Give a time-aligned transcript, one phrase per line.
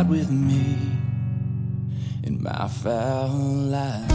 [0.00, 0.78] ride with me
[2.24, 4.10] in my fowl life.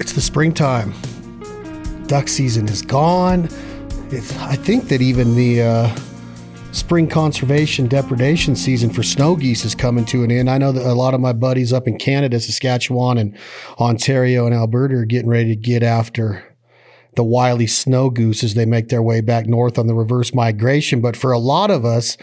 [0.00, 0.92] It's the springtime.
[2.06, 3.48] Duck season is gone.
[4.10, 5.96] It's, I think that even the uh,
[6.70, 10.48] spring conservation depredation season for snow geese is coming to an end.
[10.48, 13.36] I know that a lot of my buddies up in Canada, Saskatchewan, and
[13.80, 16.44] Ontario and Alberta are getting ready to get after
[17.16, 21.00] the wily snow goose as they make their way back north on the reverse migration.
[21.00, 22.16] But for a lot of us,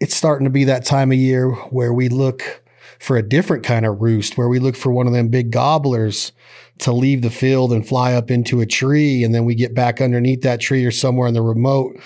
[0.00, 2.62] it's starting to be that time of year where we look
[2.98, 6.32] for a different kind of roost, where we look for one of them big gobblers
[6.78, 9.24] to leave the field and fly up into a tree.
[9.24, 11.98] And then we get back underneath that tree or somewhere in the remote.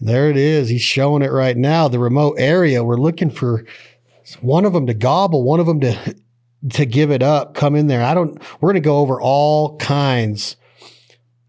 [0.00, 0.68] There it is.
[0.68, 1.88] He's showing it right now.
[1.88, 2.84] The remote area.
[2.84, 3.64] We're looking for
[4.40, 6.16] one of them to gobble, one of them to,
[6.70, 8.02] to give it up, come in there.
[8.02, 10.56] I don't, we're going to go over all kinds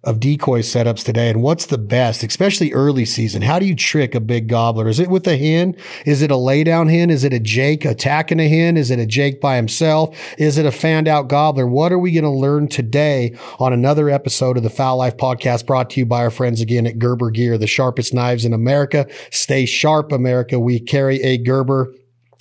[0.04, 3.42] of decoy setups today and what's the best, especially early season?
[3.42, 4.90] How do you trick a big gobbler?
[4.90, 5.76] Is it with a hen?
[6.06, 7.10] Is it a laydown hen?
[7.10, 8.76] Is it a Jake attacking a hen?
[8.76, 10.18] Is it a Jake by himself?
[10.38, 11.66] Is it a fanned out gobbler?
[11.66, 15.66] What are we going to learn today on another episode of the Fowl Life podcast
[15.66, 19.08] brought to you by our friends again at Gerber Gear, the sharpest knives in America.
[19.32, 20.60] Stay sharp, America.
[20.60, 21.94] We carry a Gerber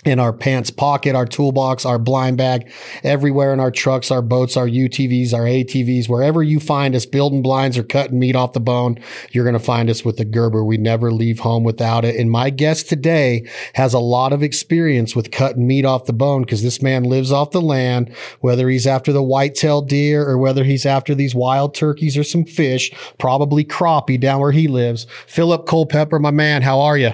[0.04, 2.68] in our pants pocket, our toolbox, our blind bag,
[3.04, 7.40] everywhere in our trucks, our boats, our UTVs, our ATVs, wherever you find us building
[7.40, 8.98] blinds or cutting meat off the bone,
[9.30, 10.64] you're going to find us with the Gerber.
[10.64, 12.16] We never leave home without it.
[12.16, 16.42] And my guest today has a lot of experience with cutting meat off the bone
[16.42, 20.64] because this man lives off the land, whether he's after the white-tailed deer or whether
[20.64, 25.06] he's after these wild turkeys or some fish, probably crappie down where he lives.
[25.28, 27.12] Phillip Culpepper, my man, how are you?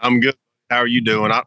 [0.00, 0.34] I'm good.
[0.70, 1.32] How are you doing?
[1.32, 1.42] I,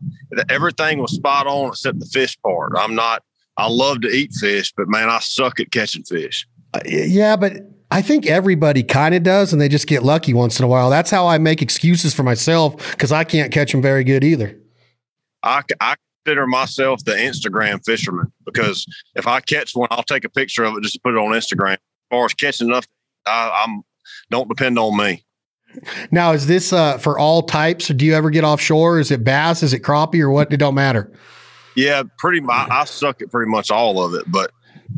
[0.49, 2.73] everything was spot on except the fish part.
[2.77, 3.23] I'm not.
[3.55, 6.47] I love to eat fish, but man, I suck at catching fish.
[6.73, 7.53] Uh, yeah, but
[7.89, 10.89] I think everybody kind of does, and they just get lucky once in a while.
[10.89, 14.59] That's how I make excuses for myself because I can't catch them very good either.
[15.43, 18.85] I, I consider myself the Instagram fisherman because
[19.15, 21.31] if I catch one, I'll take a picture of it just to put it on
[21.31, 21.73] Instagram.
[21.73, 21.79] As
[22.09, 22.87] far as catching enough,
[23.25, 23.83] I, I'm
[24.29, 25.23] don't depend on me.
[26.11, 27.89] Now, is this uh, for all types?
[27.89, 28.99] Or do you ever get offshore?
[28.99, 29.63] Is it bass?
[29.63, 30.51] Is it crappie or what?
[30.53, 31.11] It don't matter.
[31.75, 32.69] Yeah, pretty much.
[32.69, 34.51] I suck at pretty much all of it, but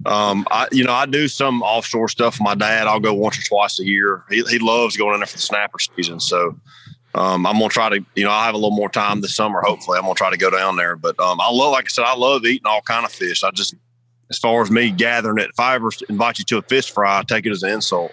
[0.06, 2.40] um, I, you know, I do some offshore stuff.
[2.42, 4.24] My dad, I'll go once or twice a year.
[4.30, 6.20] He, he loves going in there for the snapper season.
[6.20, 6.60] So,
[7.14, 9.62] um, I'm gonna try to, you know, I have a little more time this summer.
[9.62, 10.98] Hopefully, I'm gonna try to go down there.
[10.98, 13.42] But um, I love, like I said, I love eating all kind of fish.
[13.44, 13.74] I just,
[14.30, 17.20] as far as me gathering it, if I ever invite you to a fish fry,
[17.20, 18.12] I take it as an insult.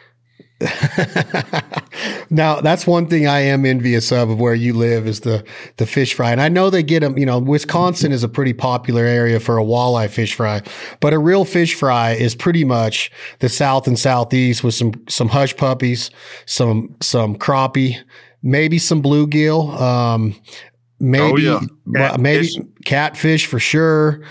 [2.31, 5.45] now that's one thing I am envious of of where you live is the
[5.77, 7.19] the fish fry, and I know they get them.
[7.19, 10.62] You know, Wisconsin is a pretty popular area for a walleye fish fry,
[11.00, 15.28] but a real fish fry is pretty much the south and southeast with some some
[15.28, 16.11] hush puppies,
[16.47, 17.97] some some crappie,
[18.43, 20.34] maybe some bluegill, um,
[21.00, 22.17] maybe oh, yeah.
[22.19, 22.49] maybe
[22.84, 24.23] catfish for sure.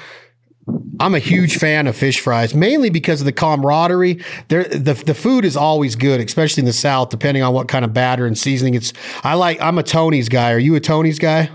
[0.99, 4.23] I'm a huge fan of fish fries, mainly because of the camaraderie.
[4.49, 7.83] There, the the food is always good, especially in the South, depending on what kind
[7.83, 8.75] of batter and seasoning.
[8.75, 9.59] It's I like.
[9.59, 10.51] I'm a Tony's guy.
[10.51, 11.49] Are you a Tony's guy?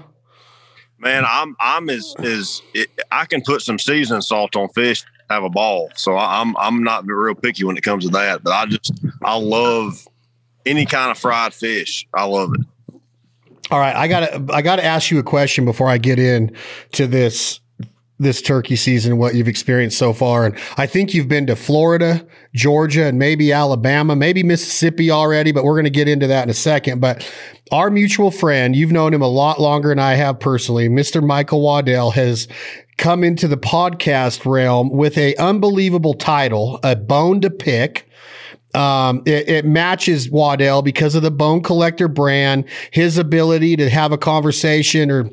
[0.98, 2.62] Man, I'm I'm as is
[3.12, 5.90] I can put some seasoning salt on fish, have a ball.
[5.94, 8.42] So I'm I'm not real picky when it comes to that.
[8.42, 8.92] But I just
[9.22, 10.08] I love
[10.64, 12.06] any kind of fried fish.
[12.12, 12.66] I love it.
[13.70, 16.56] All right, I gotta I gotta ask you a question before I get in
[16.92, 17.60] to this
[18.18, 20.46] this turkey season, what you've experienced so far.
[20.46, 25.64] And I think you've been to Florida, Georgia, and maybe Alabama, maybe Mississippi already, but
[25.64, 27.00] we're going to get into that in a second.
[27.00, 27.30] But
[27.72, 31.22] our mutual friend, you've known him a lot longer than I have personally, Mr.
[31.22, 32.48] Michael Waddell has
[32.96, 38.08] come into the podcast realm with a unbelievable title, a bone to pick.
[38.74, 44.12] Um, it, it, matches Waddell because of the Bone Collector brand, his ability to have
[44.12, 45.30] a conversation or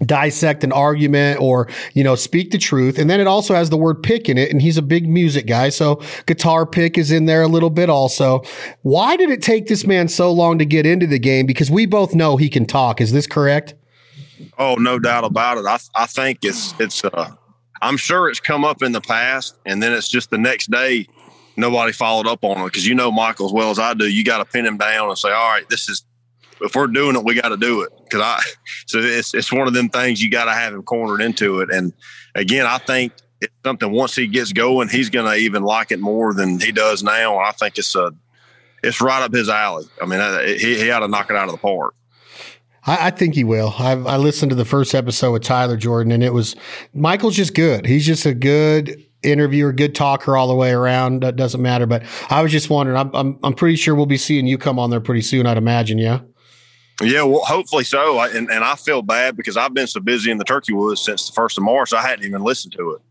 [0.00, 2.98] dissect an argument or you know speak the truth.
[2.98, 5.46] And then it also has the word pick in it and he's a big music
[5.46, 8.42] guy so guitar pick is in there a little bit also.
[8.82, 11.46] Why did it take this man so long to get into the game?
[11.46, 13.00] Because we both know he can talk.
[13.00, 13.74] Is this correct?
[14.58, 15.66] Oh no doubt about it.
[15.66, 17.34] I, I think it's it's uh
[17.82, 21.06] i'm sure it's come up in the past and then it's just the next day
[21.56, 22.64] nobody followed up on it.
[22.64, 24.08] Because you know michael as well as i do.
[24.08, 26.04] You got to pin him down and say all right this is
[26.60, 27.90] if we're doing it, we got to do it.
[28.10, 28.40] Cause I,
[28.86, 31.70] so it's, it's one of them things you got to have him cornered into it.
[31.70, 31.92] And
[32.34, 36.00] again, I think it's something once he gets going, he's going to even like it
[36.00, 37.38] more than he does now.
[37.38, 38.12] I think it's a,
[38.82, 39.84] it's right up his alley.
[40.00, 41.94] I mean, he, he ought to knock it out of the park.
[42.86, 43.74] I, I, think he will.
[43.78, 46.54] I, I listened to the first episode with Tyler Jordan, and it was
[46.92, 47.86] Michael's just good.
[47.86, 51.22] He's just a good interviewer, good talker all the way around.
[51.22, 51.86] That doesn't matter.
[51.86, 52.98] But I was just wondering.
[52.98, 55.46] I'm I'm, I'm pretty sure we'll be seeing you come on there pretty soon.
[55.46, 55.98] I'd imagine.
[55.98, 56.20] Yeah.
[57.02, 58.18] Yeah, well, hopefully so.
[58.18, 61.00] I, and, and I feel bad because I've been so busy in the turkey woods
[61.00, 61.92] since the first of March.
[61.92, 63.02] I hadn't even listened to it.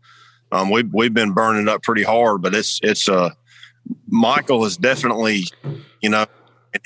[0.52, 3.30] Um, we've we've been burning up pretty hard, but it's it's uh
[4.08, 5.44] Michael is definitely,
[6.00, 6.26] you know,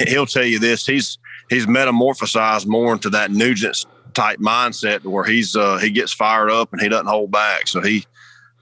[0.07, 0.87] he'll tell you this.
[0.87, 1.19] He's
[1.51, 3.85] he's metamorphosized more into that Nugent
[4.15, 7.69] type mindset where he's uh he gets fired up and he doesn't hold back.
[7.69, 8.07] So he,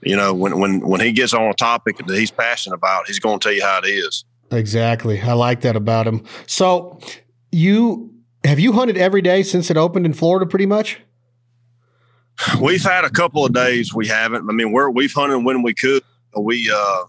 [0.03, 3.19] you know, when when when he gets on a topic that he's passionate about, he's
[3.19, 4.25] going to tell you how it is.
[4.51, 5.19] Exactly.
[5.19, 6.23] I like that about him.
[6.45, 6.99] So
[7.51, 8.13] you
[8.47, 10.99] have you hunted every day since it opened in Florida pretty much?
[12.61, 14.47] We've had a couple of days we haven't.
[14.49, 16.03] I mean, we're we've hunted when we could.
[16.35, 17.05] We uh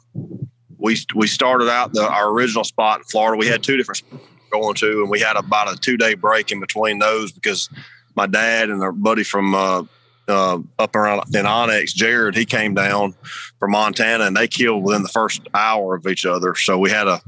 [0.79, 3.39] we we started out the our original spot in Florida.
[3.39, 4.03] We had two different
[4.51, 7.69] going to, and we had about a two day break in between those because
[8.15, 9.83] my dad and our buddy from uh,
[10.29, 13.15] uh, up around in Onyx, Jared, he came down
[13.59, 16.55] from Montana, and they killed within the first hour of each other.
[16.55, 17.21] So we had a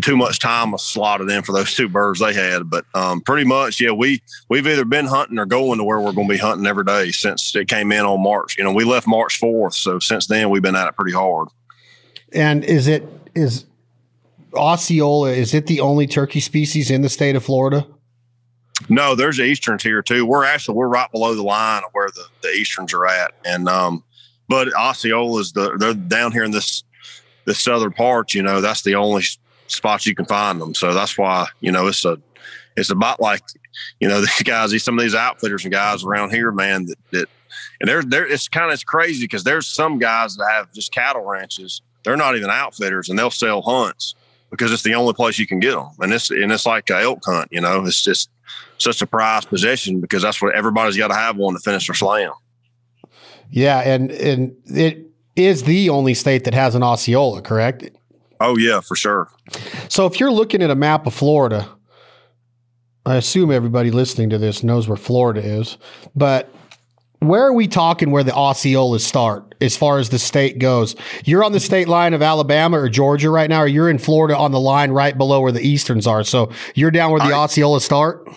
[0.00, 2.70] too much time was slotted in for those two birds they had.
[2.70, 6.12] But um, pretty much, yeah, we we've either been hunting or going to where we're
[6.12, 8.56] going to be hunting every day since it came in on March.
[8.56, 11.48] You know, we left March fourth, so since then we've been at it pretty hard.
[12.32, 13.66] And is it is
[14.54, 15.30] Osceola?
[15.30, 17.86] Is it the only turkey species in the state of Florida?
[18.88, 20.26] No, there's easterns here too.
[20.26, 23.68] We're actually we're right below the line of where the, the easterns are at, and
[23.68, 24.02] um,
[24.48, 26.82] but Osceola is the they're down here in this
[27.44, 28.34] the southern part.
[28.34, 29.22] You know, that's the only
[29.74, 30.74] spots you can find them.
[30.74, 32.18] So that's why you know it's a
[32.76, 33.42] it's about like
[34.00, 36.86] you know these guys, these some of these outfitters and guys around here, man.
[36.86, 37.28] That, that
[37.80, 38.26] and they're there.
[38.26, 42.16] It's kind of it's crazy because there's some guys that have just cattle ranches they're
[42.16, 44.14] not even outfitters and they'll sell hunts
[44.50, 45.88] because it's the only place you can get them.
[45.98, 48.30] And it's, and it's like an elk hunt, you know, it's just
[48.78, 51.94] such a prized possession because that's what everybody's got to have one to finish their
[51.94, 52.32] slam.
[53.50, 53.80] Yeah.
[53.80, 57.90] And, and it is the only state that has an Osceola, correct?
[58.44, 59.28] Oh yeah, for sure.
[59.88, 61.66] So if you're looking at a map of Florida,
[63.06, 65.78] I assume everybody listening to this knows where Florida is,
[66.14, 66.52] but
[67.20, 70.94] where are we talking where the Osceolas start as far as the state goes?
[71.24, 74.36] You're on the state line of Alabama or Georgia right now, or you're in Florida
[74.36, 76.22] on the line right below where the Easterns are.
[76.22, 78.28] So you're down where the I, Osceolas start?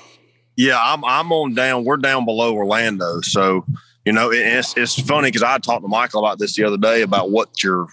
[0.56, 1.84] Yeah, I'm I'm on down.
[1.84, 3.20] We're down below Orlando.
[3.22, 3.66] So,
[4.06, 7.02] you know, it's it's funny because I talked to Michael about this the other day
[7.02, 7.88] about what your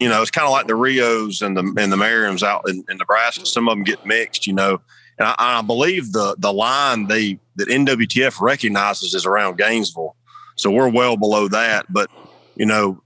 [0.00, 2.84] you know, it's kind of like the Rios and the and the Merriams out in,
[2.88, 3.40] in Nebraska.
[3.40, 3.46] Mm-hmm.
[3.46, 4.80] Some of them get mixed, you know.
[5.18, 10.14] And I, I believe the the line they that NWTF recognizes is around Gainesville.
[10.56, 11.86] So we're well below that.
[11.92, 12.10] But,
[12.54, 13.02] you know,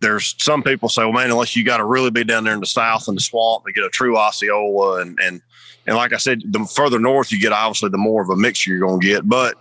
[0.00, 2.60] there's some people say, well, man, unless you got to really be down there in
[2.60, 5.00] the south in the swamp to get a true Osceola.
[5.00, 5.40] And, and,
[5.86, 8.70] and like I said, the further north you get, obviously, the more of a mixture
[8.70, 9.28] you're going to get.
[9.28, 9.56] But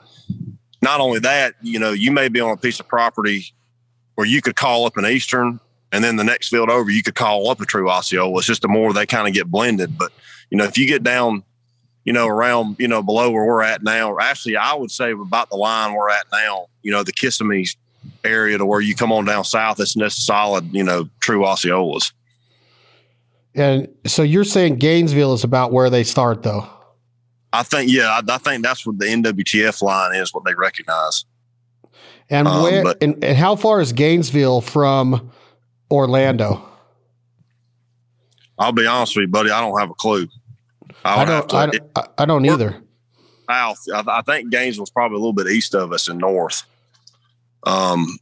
[0.81, 3.53] not only that, you know, you may be on a piece of property
[4.15, 5.59] where you could call up an Eastern
[5.95, 8.37] and then the next field over, you could call up a true Osceola.
[8.37, 9.97] It's just the more they kind of get blended.
[9.97, 10.11] But,
[10.49, 11.43] you know, if you get down
[12.05, 14.17] you know, around, you know, below where we're at now.
[14.19, 17.65] Actually, I would say about the line we're at now, you know, the Kissimmee
[18.23, 22.13] area to where you come on down south, it's just solid, you know, true Osceolas.
[23.55, 26.69] And so you're saying Gainesville is about where they start, though?
[27.51, 31.25] I think, yeah, I, I think that's what the NWTF line is, what they recognize.
[32.29, 35.31] And um, where but, and, and how far is Gainesville from
[35.91, 36.67] Orlando?
[38.57, 39.51] I'll be honest with you, buddy.
[39.51, 40.27] I don't have a clue.
[41.03, 41.49] I, I don't.
[41.49, 42.81] To, I, don't I don't either.
[43.49, 43.79] South.
[43.93, 46.63] I, I think Gainesville's probably a little bit east of us and north.
[47.63, 48.17] Um.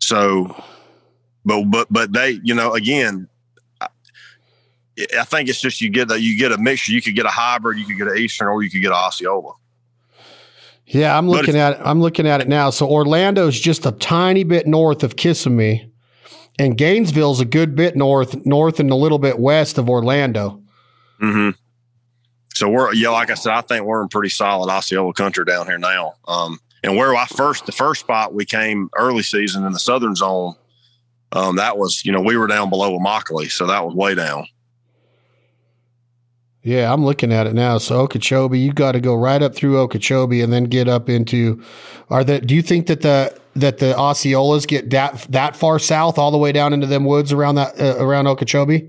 [0.00, 0.54] So,
[1.44, 3.28] but but but they, you know, again,
[3.80, 3.88] I,
[5.18, 6.92] I think it's just you get a you get a mixture.
[6.92, 8.98] You could get a hybrid, you could get an eastern, or you could get an
[8.98, 9.54] Osceola.
[10.86, 11.80] Yeah, I'm looking at it.
[11.84, 12.70] I'm looking at it now.
[12.70, 15.87] So Orlando's just a tiny bit north of Kissimmee,
[16.58, 20.62] and Gainesville's a good bit north, north and a little bit west of Orlando.
[21.20, 21.50] Mm-hmm
[22.58, 25.66] so we're yeah, like I said, I think we're in pretty solid Osceola country down
[25.66, 26.14] here now.
[26.26, 30.16] Um, and where I first the first spot we came early season in the southern
[30.16, 30.56] zone,
[31.30, 34.46] um, that was you know we were down below Immokalee, so that was way down.
[36.68, 37.78] Yeah, I'm looking at it now.
[37.78, 41.64] So Okeechobee, you got to go right up through Okeechobee and then get up into.
[42.10, 42.42] Are the?
[42.42, 46.36] Do you think that the that the Osceolas get that that far south, all the
[46.36, 48.86] way down into them woods around that uh, around Okeechobee?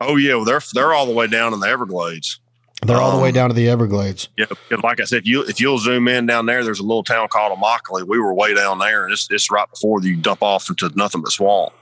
[0.00, 2.38] Oh yeah, well, they're they're all the way down in the Everglades.
[2.86, 4.28] They're um, all the way um, down to the Everglades.
[4.38, 4.46] Yeah,
[4.84, 7.26] like I said, if you if you'll zoom in down there, there's a little town
[7.26, 8.06] called Immokalee.
[8.06, 11.22] We were way down there, and it's it's right before you dump off into nothing
[11.22, 11.72] but swamp.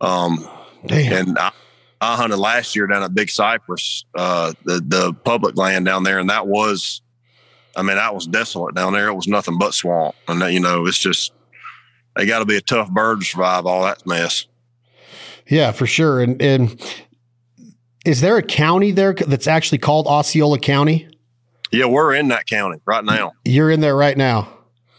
[0.00, 0.44] Um,
[0.86, 1.28] Damn.
[1.28, 1.52] and I,
[2.00, 6.18] I hunted last year down at Big Cypress, uh, the the public land down there,
[6.18, 7.02] and that was,
[7.76, 9.08] I mean, that was desolate down there.
[9.08, 11.32] It was nothing but swamp, and that, you know, it's just
[12.16, 14.46] they got to be a tough bird to survive all that mess.
[15.46, 16.22] Yeah, for sure.
[16.22, 16.80] And and
[18.04, 21.08] Is there a county there that's actually called Osceola County?
[21.70, 23.32] Yeah, we're in that county right now.
[23.44, 24.48] You're in there right now.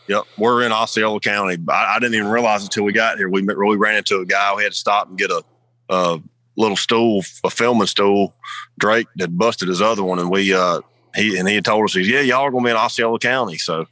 [0.08, 1.58] Yep, we're in Osceola County.
[1.68, 3.30] I, I didn't even realize until we got here.
[3.30, 4.54] We we ran into a guy.
[4.56, 5.44] We had to stop and get a,
[5.90, 6.22] a
[6.62, 8.34] little stool, a filming stool.
[8.80, 10.82] Drake had busted his other one, and we uh,
[11.16, 13.58] he and he had told us, he's, "Yeah, y'all are to be in Osceola County."
[13.58, 13.88] So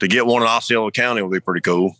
[0.00, 1.96] to get one in Osceola County would be pretty cool.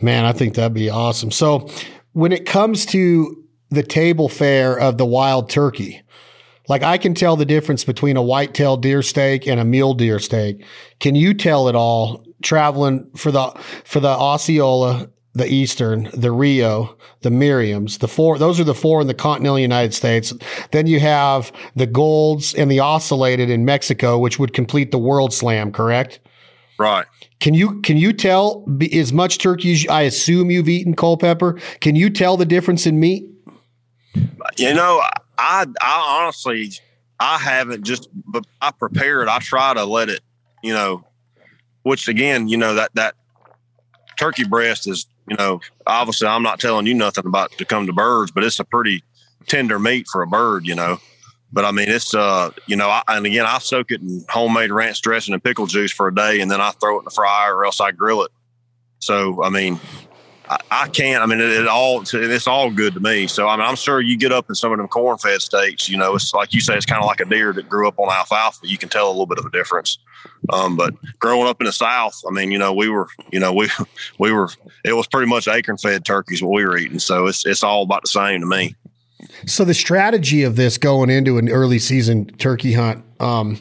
[0.00, 1.30] Man, I think that'd be awesome.
[1.30, 1.70] So
[2.12, 6.02] when it comes to the table fare of the wild turkey,
[6.68, 10.18] like I can tell the difference between a white-tailed deer steak and a mule deer
[10.18, 10.64] steak.
[10.98, 13.50] Can you tell it all traveling for the
[13.84, 19.00] for the Osceola, the Eastern, the Rio, the Merriams, the four those are the four
[19.00, 20.32] in the continental United States.
[20.70, 25.32] Then you have the Goulds and the Ocellated in Mexico, which would complete the World
[25.32, 26.20] Slam, correct?
[26.78, 27.06] Right.
[27.40, 31.54] Can you can you tell as much turkey as I assume you've eaten, Culpepper?
[31.80, 33.28] Can you tell the difference in meat?
[34.56, 35.02] You know,
[35.36, 36.72] I I honestly
[37.20, 39.28] I haven't just but I prepared.
[39.28, 40.20] I try to let it,
[40.62, 41.04] you know,
[41.82, 43.14] which again, you know that that
[44.18, 47.92] turkey breast is, you know, obviously I'm not telling you nothing about to come to
[47.92, 49.02] birds, but it's a pretty
[49.46, 50.98] tender meat for a bird, you know.
[51.52, 54.72] But I mean, it's uh, you know, I, and again, I soak it in homemade
[54.72, 57.10] ranch dressing and pickle juice for a day, and then I throw it in the
[57.10, 58.32] fryer, or else I grill it.
[58.98, 59.78] So I mean,
[60.48, 61.22] I, can't.
[61.22, 63.26] I mean, it, it, all it's all good to me.
[63.26, 65.88] So I mean, I'm sure you get up in some of them corn fed states.
[65.88, 67.98] You know, it's like you say, it's kind of like a deer that grew up
[67.98, 68.66] on alfalfa.
[68.66, 69.98] You can tell a little bit of a difference.
[70.52, 73.52] Um, but growing up in the South, I mean, you know, we were, you know,
[73.52, 73.70] we
[74.18, 74.50] we were.
[74.84, 76.98] It was pretty much acorn-fed turkeys what we were eating.
[76.98, 78.74] So it's it's all about the same to me.
[79.46, 83.02] So the strategy of this going into an early season turkey hunt.
[83.20, 83.60] Um,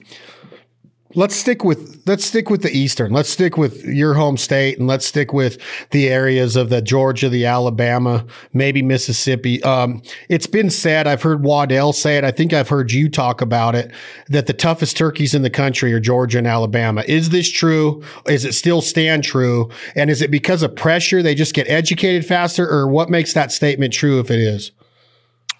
[1.16, 3.12] Let's stick with let's stick with the Eastern.
[3.12, 5.60] Let's stick with your home state, and let's stick with
[5.92, 9.62] the areas of the Georgia, the Alabama, maybe Mississippi.
[9.64, 11.06] Um, it's been said.
[11.06, 12.24] I've heard Waddell say it.
[12.24, 13.92] I think I've heard you talk about it.
[14.28, 17.04] That the toughest turkeys in the country are Georgia and Alabama.
[17.08, 18.04] Is this true?
[18.28, 19.70] Is it still stand true?
[19.96, 23.52] And is it because of pressure they just get educated faster, or what makes that
[23.52, 24.72] statement true if it is?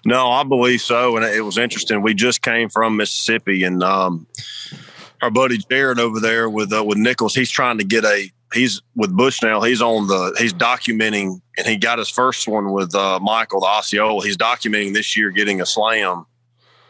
[0.06, 2.02] No, I believe so, and it was interesting.
[2.02, 4.26] We just came from Mississippi, and um,
[5.24, 8.82] our buddy Jared over there with uh, with Nichols, he's trying to get a he's
[8.94, 9.62] with Bushnell.
[9.62, 13.66] He's on the he's documenting, and he got his first one with uh, Michael the
[13.66, 14.22] Osceola.
[14.22, 16.26] He's documenting this year getting a slam.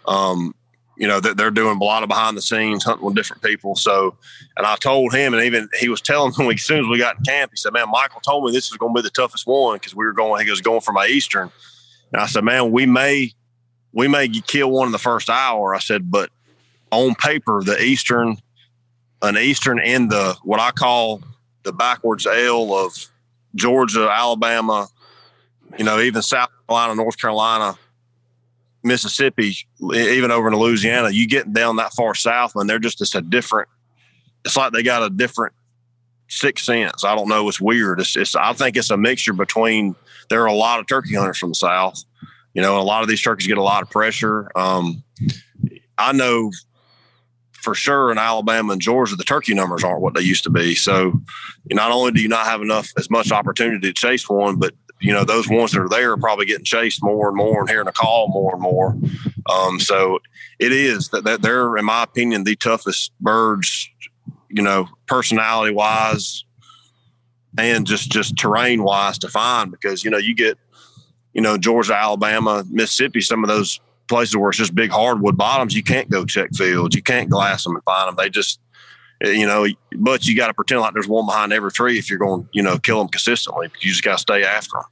[0.06, 0.54] Um,
[0.96, 3.76] you know that they're doing a lot of behind the scenes hunting with different people.
[3.76, 4.16] So,
[4.56, 7.18] and I told him, and even he was telling me as soon as we got
[7.18, 9.46] in camp, he said, "Man, Michael told me this is going to be the toughest
[9.46, 10.44] one because we were going.
[10.44, 11.52] He was going for my Eastern."
[12.12, 13.32] And I said, "Man, we may."
[13.96, 15.72] We may kill one in the first hour.
[15.72, 16.28] I said, but
[16.94, 18.36] on paper the eastern
[19.22, 21.22] an eastern and the what I call
[21.62, 22.92] the backwards L of
[23.54, 24.88] Georgia, Alabama,
[25.78, 27.78] you know, even South Carolina, North Carolina,
[28.82, 33.14] Mississippi, even over in Louisiana, you get down that far south, and they're just it's
[33.14, 33.68] a different.
[34.44, 35.54] It's like they got a different
[36.28, 37.02] sixth sense.
[37.02, 37.48] I don't know.
[37.48, 38.00] It's weird.
[38.00, 39.96] It's, it's I think it's a mixture between.
[40.28, 42.02] There are a lot of turkey hunters from the south,
[42.54, 44.50] you know, a lot of these turkeys get a lot of pressure.
[44.56, 45.02] Um,
[45.98, 46.50] I know
[47.64, 50.74] for sure in Alabama and Georgia, the turkey numbers aren't what they used to be.
[50.74, 51.20] So,
[51.72, 55.12] not only do you not have enough as much opportunity to chase one, but you
[55.12, 57.88] know those ones that are there are probably getting chased more and more and hearing
[57.88, 58.96] a call more and more.
[59.50, 60.20] Um, so
[60.58, 63.88] it is that, that they're, in my opinion, the toughest birds.
[64.50, 66.44] You know, personality wise,
[67.58, 70.58] and just just terrain wise to find because you know you get
[71.32, 75.74] you know Georgia, Alabama, Mississippi, some of those places where it's just big hardwood bottoms,
[75.74, 76.94] you can't go check fields.
[76.94, 78.16] You can't glass them and find them.
[78.16, 78.60] They just,
[79.22, 82.08] eh, you know, but you got to pretend like there's one behind every tree if
[82.10, 83.68] you're going, you know, kill them consistently.
[83.80, 84.84] You just got to stay after them.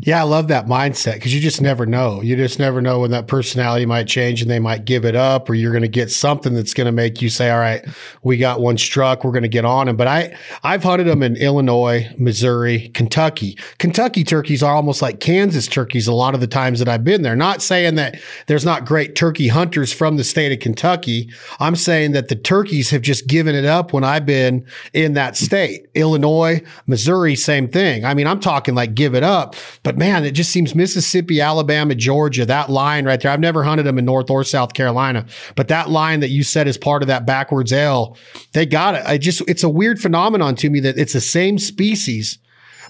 [0.00, 2.22] Yeah, I love that mindset because you just never know.
[2.22, 5.50] You just never know when that personality might change and they might give it up,
[5.50, 7.84] or you're going to get something that's going to make you say, "All right,
[8.22, 9.24] we got one struck.
[9.24, 13.58] We're going to get on him." But I, I've hunted them in Illinois, Missouri, Kentucky.
[13.78, 16.06] Kentucky turkeys are almost like Kansas turkeys.
[16.06, 19.16] A lot of the times that I've been there, not saying that there's not great
[19.16, 21.28] turkey hunters from the state of Kentucky.
[21.58, 25.36] I'm saying that the turkeys have just given it up when I've been in that
[25.36, 25.88] state.
[25.94, 28.04] Illinois, Missouri, same thing.
[28.04, 29.56] I mean, I'm talking like give it up.
[29.88, 33.30] But man, it just seems Mississippi, Alabama, Georgia, that line right there.
[33.30, 35.24] I've never hunted them in North or South Carolina,
[35.56, 38.14] but that line that you said is part of that backwards L,
[38.52, 39.02] they got it.
[39.06, 42.38] I just, it's a weird phenomenon to me that it's the same species,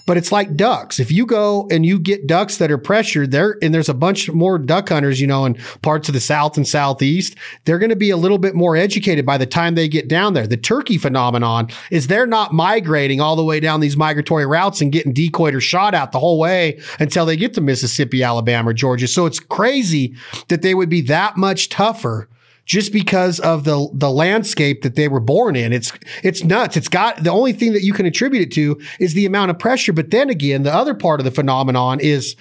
[0.09, 0.99] but it's like ducks.
[0.99, 4.27] If you go and you get ducks that are pressured there, and there's a bunch
[4.31, 7.35] more duck hunters, you know, in parts of the South and Southeast,
[7.65, 10.33] they're going to be a little bit more educated by the time they get down
[10.33, 10.47] there.
[10.47, 14.91] The turkey phenomenon is they're not migrating all the way down these migratory routes and
[14.91, 18.73] getting decoyed or shot at the whole way until they get to Mississippi, Alabama, or
[18.73, 19.07] Georgia.
[19.07, 20.15] So it's crazy
[20.47, 22.27] that they would be that much tougher
[22.69, 25.73] just because of the the landscape that they were born in.
[25.73, 25.91] It's
[26.23, 26.77] it's nuts.
[26.77, 29.57] It's got the only thing that you can attribute it to is the amount of
[29.57, 29.91] pressure.
[29.91, 32.35] But then again, the other part of the phenomenon is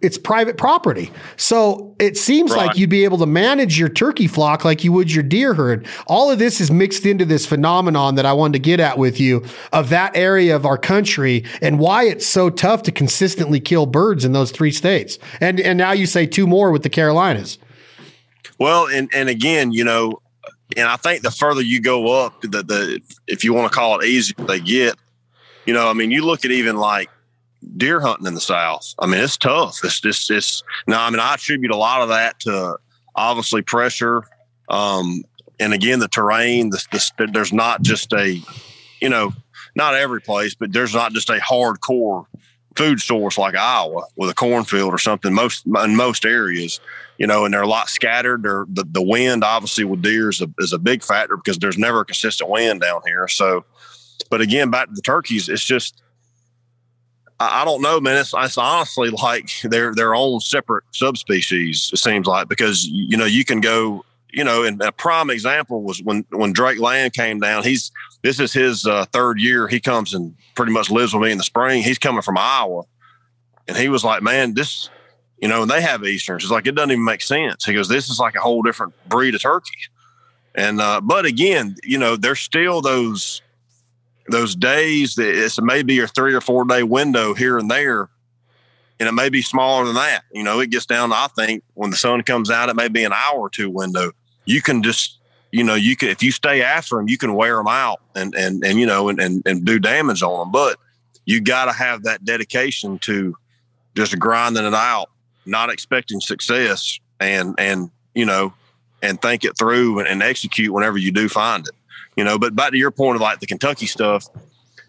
[0.00, 1.10] it's private property.
[1.36, 2.66] So it seems right.
[2.66, 5.88] like you'd be able to manage your turkey flock like you would your deer herd.
[6.06, 9.18] All of this is mixed into this phenomenon that I wanted to get at with
[9.18, 13.86] you of that area of our country and why it's so tough to consistently kill
[13.86, 15.18] birds in those three states.
[15.40, 17.58] And and now you say two more with the Carolinas.
[18.58, 20.20] Well, and and again, you know,
[20.76, 24.00] and I think the further you go up, the the if you want to call
[24.00, 24.96] it easy, they get.
[25.66, 27.08] You know, I mean, you look at even like
[27.78, 28.94] deer hunting in the South.
[28.98, 29.82] I mean, it's tough.
[29.82, 32.76] It's just, it's, now, I mean, I attribute a lot of that to
[33.14, 34.24] obviously pressure.
[34.68, 35.24] Um,
[35.58, 36.84] and again, the terrain, the,
[37.16, 38.42] the, there's not just a,
[39.00, 39.32] you know,
[39.74, 42.26] not every place, but there's not just a hardcore
[42.76, 45.32] food source like Iowa with a cornfield or something.
[45.32, 46.80] Most in most areas,
[47.18, 48.42] you know, and they're a lot scattered.
[48.42, 51.78] They're, the the wind obviously with deer is a, is a big factor because there's
[51.78, 53.28] never a consistent wind down here.
[53.28, 53.64] So,
[54.30, 56.02] but again, back to the turkeys, it's just
[57.40, 58.16] I don't know, man.
[58.16, 61.90] It's, it's honestly like they're their own separate subspecies.
[61.92, 65.82] It seems like because you know you can go, you know, and a prime example
[65.82, 67.64] was when when Drake Land came down.
[67.64, 67.90] He's
[68.24, 69.68] this is his uh, third year.
[69.68, 71.82] He comes and pretty much lives with me in the spring.
[71.82, 72.84] He's coming from Iowa,
[73.68, 74.88] and he was like, "Man, this,
[75.42, 76.42] you know, they have easterns.
[76.42, 78.94] It's like it doesn't even make sense." He goes, "This is like a whole different
[79.10, 79.76] breed of turkey."
[80.54, 83.42] And uh, but again, you know, there's still those
[84.30, 88.08] those days that it's maybe a three or four day window here and there
[88.98, 91.90] and it may be smaller than that you know it gets down i think when
[91.90, 94.12] the sun comes out it may be an hour or two window
[94.46, 95.18] you can just
[95.54, 98.34] you know you can if you stay after them you can wear them out and
[98.34, 100.78] and and you know and and, and do damage on them but
[101.26, 103.36] you got to have that dedication to
[103.94, 105.10] just grinding it out
[105.46, 108.52] not expecting success and and you know
[109.02, 111.74] and think it through and, and execute whenever you do find it
[112.16, 112.38] you know.
[112.38, 114.26] But back to your point of like the Kentucky stuff,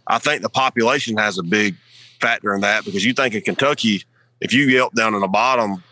[0.07, 1.75] I think the population has a big
[2.19, 4.03] factor in that because you think in Kentucky,
[4.41, 5.83] if you yelp down in the bottom,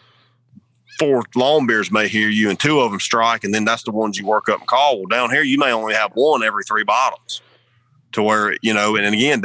[0.99, 3.91] four long bears may hear you and two of them strike, and then that's the
[3.91, 4.97] ones you work up and call.
[4.97, 7.41] Well, down here, you may only have one every three bottoms
[8.13, 9.43] to where, you know, and, and again,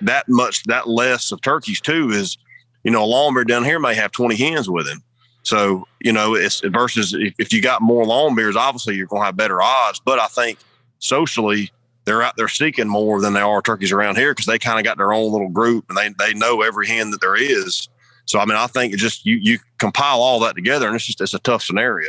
[0.00, 2.38] that much, that less of turkeys too is,
[2.84, 5.02] you know, a long bear down here may have 20 hens with him.
[5.42, 9.22] So, you know, it's versus if, if you got more long bears, obviously you're going
[9.22, 10.00] to have better odds.
[10.04, 10.58] But I think
[10.98, 11.70] socially
[12.04, 14.84] they're out there seeking more than they are turkeys around here because they kind of
[14.84, 17.88] got their own little group and they, they know every hen that there is.
[18.26, 21.06] So I mean, I think it just you you compile all that together, and it's
[21.06, 22.08] just it's a tough scenario.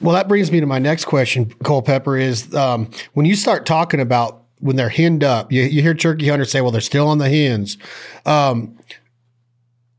[0.00, 2.16] Well, that brings me to my next question, Culpepper.
[2.16, 6.28] Is um, when you start talking about when they're henned up, you, you hear turkey
[6.28, 7.78] hunters say, "Well, they're still on the hens."
[8.26, 8.78] Um,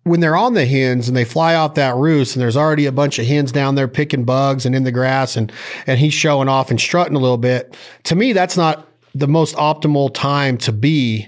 [0.04, 2.92] when they're on the hens and they fly off that roost and there's already a
[2.92, 5.52] bunch of hens down there picking bugs and in the grass and
[5.86, 9.56] and he's showing off and strutting a little bit to me that's not the most
[9.56, 11.28] optimal time to be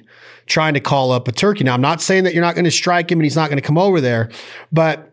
[0.52, 1.64] trying to call up a turkey.
[1.64, 3.62] Now i'm not saying that you're not going to strike him and he's not going
[3.62, 4.30] to come over there
[4.72, 5.08] but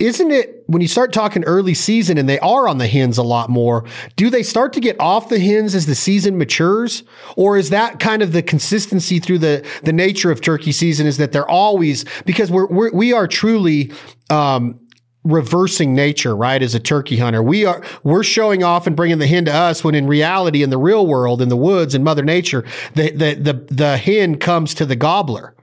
[0.00, 3.22] isn't it when you start talking early season and they are on the hens a
[3.22, 3.84] lot more
[4.16, 7.02] do they start to get off the hens as the season matures?
[7.36, 11.18] Or is that kind of the consistency through the the nature of turkey season is
[11.18, 13.92] that they're always because we're, we're we are truly
[14.30, 14.79] um,
[15.24, 16.62] reversing nature, right?
[16.62, 19.84] As a turkey hunter, we are we're showing off and bringing the hen to us
[19.84, 23.34] when in reality, in the real world, in the woods, in Mother Nature, the the
[23.34, 25.54] the, the hen comes to the gobbler.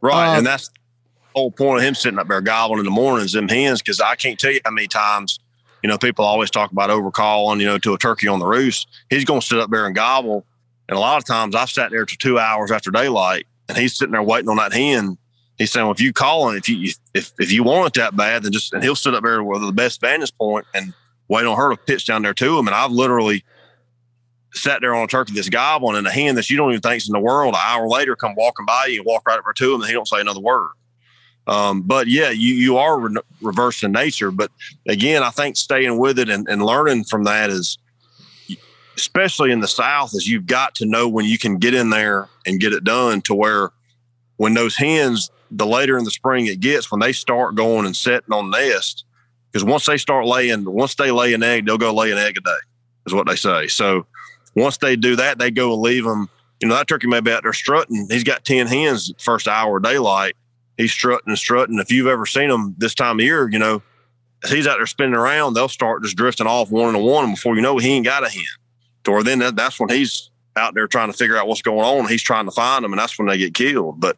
[0.00, 0.74] Right, uh, and that's the
[1.34, 4.16] whole point of him sitting up there gobbling in the mornings, them hens, because I
[4.16, 5.38] can't tell you how many times,
[5.82, 8.88] you know, people always talk about overcalling, you know, to a turkey on the roost.
[9.10, 10.46] He's going to sit up there and gobble.
[10.88, 13.96] And a lot of times I've sat there for two hours after daylight and he's
[13.96, 15.16] sitting there waiting on that hen.
[15.60, 18.16] He's saying, well, if you call him, if you, if, if you want it that
[18.16, 20.94] bad, then just, and he'll sit up there with the best vantage point and
[21.28, 22.66] wait on her to pitch down there to him.
[22.66, 23.44] And I've literally
[24.54, 27.08] sat there on a turkey that's gobbling in a hen that you don't even think's
[27.08, 27.52] in the world.
[27.52, 29.92] An hour later, come walking by you and walk right over to him and he
[29.92, 30.70] don't say another word.
[31.46, 34.30] Um, but yeah, you you are re- reversing nature.
[34.30, 34.50] But
[34.88, 37.76] again, I think staying with it and, and learning from that is,
[38.96, 42.28] especially in the South, is you've got to know when you can get in there
[42.46, 43.72] and get it done to where
[44.38, 47.96] when those hens, the later in the spring it gets, when they start going and
[47.96, 49.04] setting on nest,
[49.50, 52.36] because once they start laying, once they lay an egg, they'll go lay an egg
[52.36, 52.58] a day,
[53.06, 53.66] is what they say.
[53.66, 54.06] So
[54.54, 56.28] once they do that, they go and leave them
[56.60, 58.06] you know, that turkey may be out there strutting.
[58.10, 60.36] He's got 10 hens first hour of daylight.
[60.76, 61.78] He's strutting and strutting.
[61.78, 63.82] If you've ever seen him this time of year, you know,
[64.46, 67.24] he's out there spinning around, they'll start just drifting off one and one.
[67.24, 68.44] And before you know it, he ain't got a hen.
[69.08, 72.08] Or then that, that's when he's out there trying to figure out what's going on.
[72.08, 73.98] He's trying to find them, and that's when they get killed.
[73.98, 74.16] But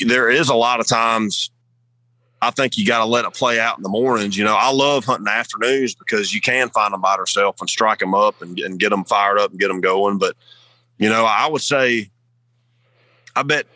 [0.00, 1.50] there is a lot of times
[2.40, 4.36] I think you got to let it play out in the mornings.
[4.36, 7.98] You know, I love hunting afternoons because you can find them by themselves and strike
[7.98, 10.18] them up and, and get them fired up and get them going.
[10.18, 10.36] But,
[10.98, 12.10] you know, I would say,
[13.34, 13.66] I bet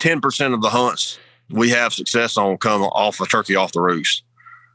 [0.00, 1.18] 10% of the hunts
[1.50, 4.22] we have success on come off a turkey off the roost,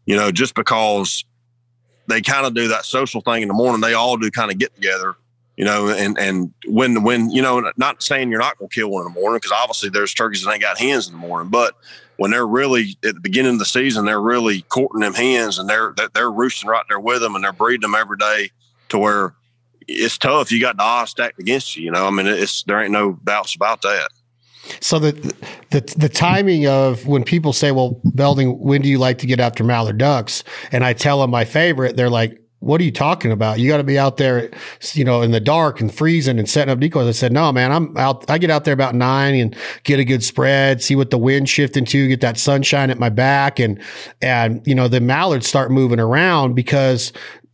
[0.05, 1.23] you know, just because
[2.07, 3.81] they kind of do that social thing in the morning.
[3.81, 5.15] They all do kind of get together
[5.57, 8.89] you know, and and when when you know, not saying you're not going to kill
[8.89, 11.49] one in the morning because obviously there's turkeys that ain't got hens in the morning,
[11.49, 11.75] but
[12.17, 15.69] when they're really at the beginning of the season, they're really courting them hens and
[15.69, 18.51] they're they're roosting right there with them and they're breeding them every day
[18.89, 19.33] to where
[19.87, 20.51] it's tough.
[20.51, 21.83] You got the odds stacked against you.
[21.83, 24.09] You know, I mean, it's there ain't no doubts about that.
[24.81, 25.11] So the
[25.69, 29.39] the the timing of when people say, "Well, Belding, when do you like to get
[29.39, 33.31] after mallard ducks?" and I tell them my favorite, they're like, what are you talking
[33.31, 33.59] about?
[33.59, 34.49] You got to be out there,
[34.93, 37.07] you know, in the dark and freezing and setting up decoys.
[37.07, 38.29] I said, no, man, I'm out.
[38.29, 41.47] I get out there about nine and get a good spread, see what the wind
[41.47, 43.59] shifting to, get that sunshine at my back.
[43.59, 43.79] And,
[44.21, 47.13] and, you know, the mallards start moving around because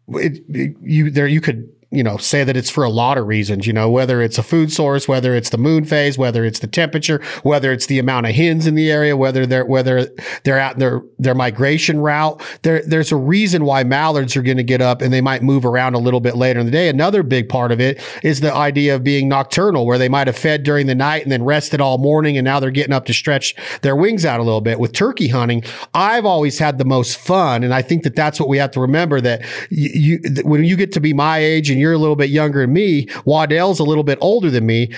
[0.10, 3.28] it, it, you there, you could, you know, say that it's for a lot of
[3.28, 6.60] reasons, you know, whether it's a food source, whether it's the moon phase, whether it's
[6.60, 10.08] the temperature, whether it's the amount of hens in the area, whether they're, whether
[10.44, 12.42] they're at their, their migration route.
[12.62, 15.66] There, there's a reason why mallards are going to get up and they might move
[15.66, 16.88] around a little bit later in the day.
[16.88, 20.38] Another big part of it is the idea of being nocturnal, where they might have
[20.38, 22.38] fed during the night and then rested all morning.
[22.38, 24.80] And now they're getting up to stretch their wings out a little bit.
[24.80, 25.62] With turkey hunting,
[25.94, 27.66] I've always had the most fun.
[27.66, 30.78] And I think that that's what we have to remember that you, you when you
[30.78, 33.84] get to be my age and you're a little bit younger than me, Waddell's a
[33.84, 34.92] little bit older than me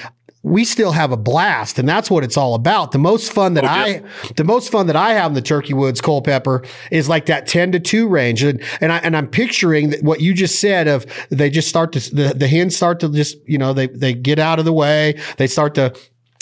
[0.43, 2.91] we still have a blast and that's what it's all about.
[2.91, 4.03] The most fun that okay.
[4.05, 7.47] I, the most fun that I have in the turkey woods, Culpepper is like that
[7.47, 8.43] 10 to 2 range.
[8.43, 11.93] And, and I, and I'm picturing that what you just said of they just start
[11.93, 14.73] to, the, the hens start to just, you know, they, they get out of the
[14.73, 15.17] way.
[15.37, 15.93] They start to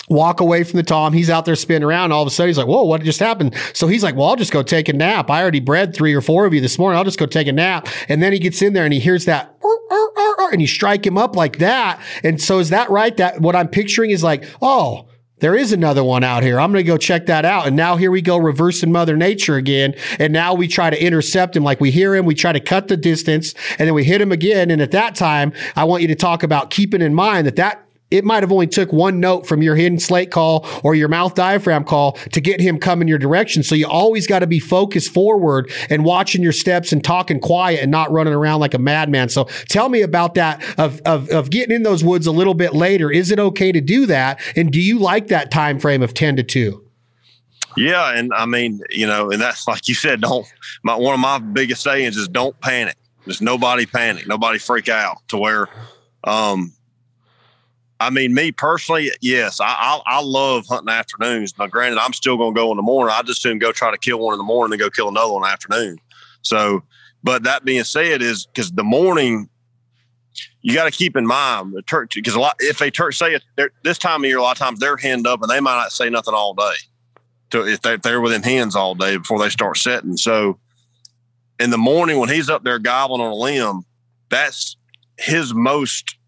[0.09, 1.13] walk away from the tom.
[1.13, 2.11] He's out there spinning around.
[2.11, 4.35] All of a sudden, he's like, "Whoa, what just happened?" So he's like, "Well, I'll
[4.35, 5.29] just go take a nap.
[5.29, 6.97] I already bred three or four of you this morning.
[6.97, 9.25] I'll just go take a nap." And then he gets in there and he hears
[9.25, 9.55] that,
[10.51, 12.01] and you strike him up like that.
[12.23, 13.15] And so is that right?
[13.17, 15.07] That what I'm picturing is like, oh.
[15.39, 16.59] There is another one out here.
[16.59, 17.65] I'm going to go check that out.
[17.65, 19.95] And now here we go reversing mother nature again.
[20.19, 21.63] And now we try to intercept him.
[21.63, 24.31] Like we hear him, we try to cut the distance and then we hit him
[24.31, 24.69] again.
[24.69, 27.83] And at that time, I want you to talk about keeping in mind that that
[28.11, 31.33] it might have only took one note from your hidden slate call or your mouth
[31.33, 33.63] diaphragm call to get him coming your direction.
[33.63, 37.79] So you always got to be focused forward and watching your steps and talking quiet
[37.79, 39.29] and not running around like a madman.
[39.29, 42.73] So tell me about that of, of, of getting in those woods a little bit
[42.73, 43.09] later.
[43.09, 44.39] Is it okay to do that?
[44.55, 46.85] And do you like that time frame of 10 to 2?
[47.77, 50.45] Yeah, and I mean, you know, and that's like you said, don't
[50.83, 52.97] my one of my biggest sayings is don't panic.
[53.25, 55.69] Just nobody panic, nobody freak out to where
[56.25, 56.73] um
[58.01, 61.53] I mean, me personally, yes, I, I, I love hunting afternoons.
[61.59, 63.13] Now, granted, I'm still going to go in the morning.
[63.15, 65.33] I just soon go try to kill one in the morning and go kill another
[65.33, 65.99] one in the afternoon.
[66.41, 66.81] So,
[67.23, 69.49] but that being said, is because the morning
[70.63, 73.35] you got to keep in mind the turkey because a lot if they turkey say
[73.35, 75.75] it this time of year, a lot of times they're henned up and they might
[75.75, 76.73] not say nothing all day.
[77.51, 80.17] To if they, they're within hens all day before they start setting.
[80.17, 80.57] So,
[81.59, 83.83] in the morning when he's up there gobbling on a limb,
[84.29, 84.75] that's
[85.19, 86.20] his most if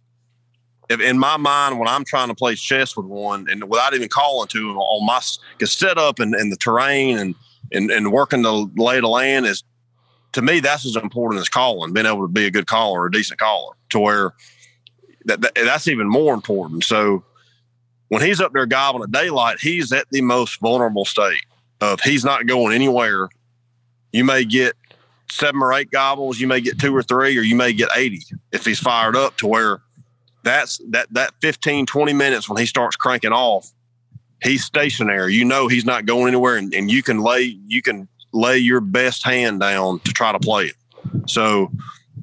[0.89, 4.48] in my mind when I'm trying to play chess with one and without even calling
[4.50, 5.22] to him on my
[5.60, 7.36] cause set up and, and the terrain and,
[7.72, 9.63] and and working the lay of the land is
[10.34, 13.12] to me that's as important as calling, being able to be a good caller, a
[13.12, 14.34] decent caller, to where
[15.26, 16.84] that, that that's even more important.
[16.84, 17.24] So
[18.10, 21.46] when he's up there gobbling at daylight, he's at the most vulnerable state
[21.82, 23.30] of he's not going anywhere.
[24.12, 24.76] You may get
[25.30, 28.22] seven or eight gobbles, you may get two or three, or you may get 80
[28.52, 29.82] if he's fired up to where
[30.43, 33.71] that's that that 15 20 minutes when he starts cranking off
[34.43, 38.08] he's stationary you know he's not going anywhere and, and you can lay you can
[38.34, 40.75] lay your best hand down to try to play it
[41.29, 41.71] so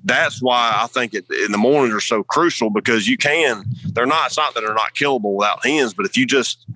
[0.05, 3.65] that's why I think it, in the mornings are so crucial because you can.
[3.85, 4.29] They're not.
[4.29, 6.67] It's not that they're not killable without hens, but if you just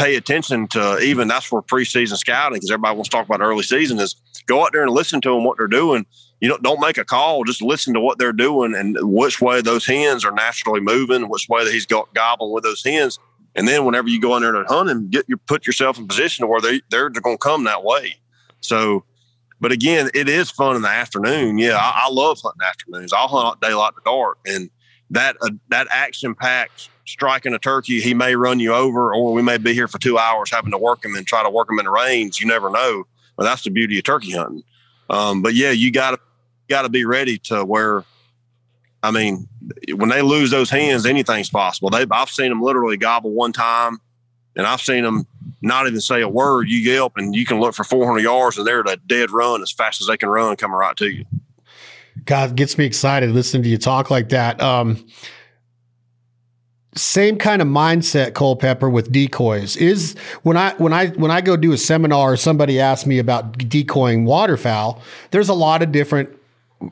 [0.00, 3.62] pay attention to even that's where preseason scouting because everybody wants to talk about early
[3.62, 6.06] season is go out there and listen to them what they're doing
[6.40, 7.44] you know, don't make a call.
[7.44, 11.48] Just listen to what they're doing and which way those hens are naturally moving, which
[11.48, 13.18] way that he's got gobbling with those hens.
[13.54, 16.06] And then whenever you go in there to hunt him, get your put yourself in
[16.06, 18.14] position where they they're going to come that way.
[18.60, 19.04] So,
[19.60, 21.58] but again, it is fun in the afternoon.
[21.58, 23.12] Yeah, I, I love hunting afternoons.
[23.12, 24.70] I'll hunt daylight to dark, and
[25.10, 29.42] that uh, that action packed striking a turkey, he may run you over, or we
[29.42, 31.78] may be here for two hours having to work him and try to work him
[31.80, 32.40] in the range.
[32.40, 33.04] You never know.
[33.36, 34.62] But that's the beauty of turkey hunting.
[35.08, 36.18] Um, but yeah, you got to
[36.70, 38.04] got to be ready to where.
[39.02, 39.48] I mean,
[39.94, 41.90] when they lose those hands, anything's possible.
[41.90, 43.98] They I've seen them literally gobble one time,
[44.56, 45.26] and I've seen them
[45.62, 46.68] not even say a word.
[46.68, 49.62] You yelp, and you can look for 400 yards, and they're at a dead run
[49.62, 51.24] as fast as they can run, coming right to you.
[52.24, 54.60] God gets me excited listening to you talk like that.
[54.60, 55.06] Um,
[56.94, 61.56] same kind of mindset, Culpepper, with decoys is when I when I when I go
[61.56, 65.00] do a seminar somebody asks me about decoying waterfowl.
[65.30, 66.36] There's a lot of different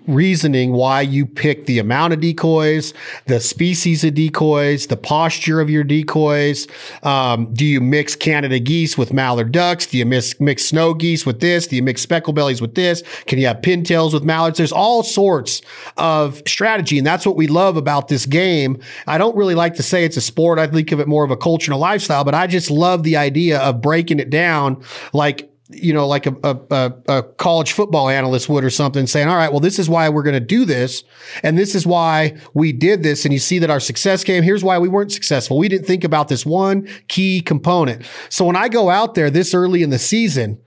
[0.07, 2.92] reasoning why you pick the amount of decoys,
[3.27, 6.66] the species of decoys, the posture of your decoys.
[7.03, 9.87] Um, do you mix Canada geese with mallard ducks?
[9.87, 11.66] Do you mix, mix snow geese with this?
[11.66, 13.03] Do you mix speckle bellies with this?
[13.27, 14.59] Can you have pintails with mallards?
[14.59, 15.62] There's all sorts
[15.96, 16.98] of strategy.
[16.98, 18.81] And that's what we love about this game.
[19.07, 20.59] I don't really like to say it's a sport.
[20.59, 23.05] I think of it more of a culture and a lifestyle, but I just love
[23.05, 28.09] the idea of breaking it down like you know, like a, a, a, college football
[28.09, 30.64] analyst would or something saying, all right, well, this is why we're going to do
[30.64, 31.04] this.
[31.42, 33.24] And this is why we did this.
[33.24, 34.42] And you see that our success came.
[34.42, 35.59] Here's why we weren't successful.
[35.59, 38.07] We didn't think about this one key component.
[38.31, 40.59] So when I go out there this early in the season,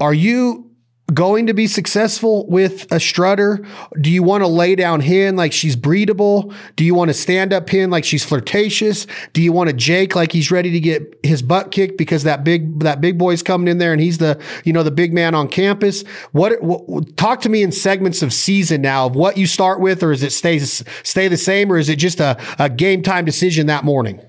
[0.00, 0.73] are you
[1.12, 3.64] going to be successful with a strutter?
[4.00, 6.54] Do you want to lay down hen like she's breedable?
[6.76, 9.06] Do you want to stand up hen like she's flirtatious?
[9.34, 12.42] Do you want to Jake like he's ready to get his butt kicked because that
[12.42, 15.34] big that big boy's coming in there and he's the you know the big man
[15.34, 16.02] on campus?
[16.32, 20.02] What, what talk to me in segments of season now of what you start with,
[20.02, 23.26] or is it stay stay the same, or is it just a, a game time
[23.26, 24.22] decision that morning?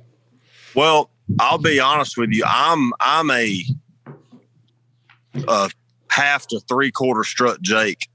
[0.76, 1.10] Well,
[1.40, 2.44] I'll be honest with you.
[2.46, 3.64] I'm I'm a,
[5.48, 5.70] a
[6.16, 8.10] half to three quarter strut Jake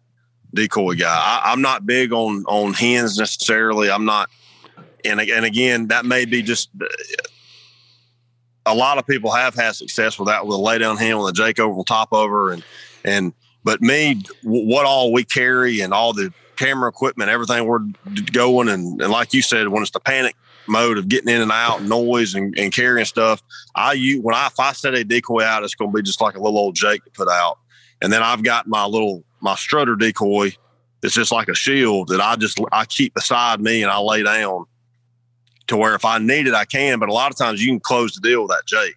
[0.54, 1.40] decoy guy.
[1.44, 3.90] I, am not big on on hens necessarily.
[3.90, 4.30] I'm not,
[5.04, 6.70] and and again, that may be just
[8.64, 11.28] a lot of people have had success with that with a lay down hen with
[11.28, 12.64] a Jake over on top of her, and
[13.04, 13.32] and
[13.64, 17.86] but me, what all we carry and all the camera equipment, everything we're
[18.32, 20.34] going, and, and like you said, when it's the panic
[20.66, 23.42] mode of getting in and out, noise and, and carrying stuff,
[23.74, 26.22] I use when I if I set a decoy out, it's going to be just
[26.22, 27.58] like a little old Jake to put out
[28.02, 30.52] and then I've got my little my strutter decoy
[31.02, 34.22] It's just like a shield that I just I keep beside me and I lay
[34.22, 34.66] down
[35.68, 36.98] to where if I need it I can.
[36.98, 38.96] But a lot of times you can close the deal with that Jake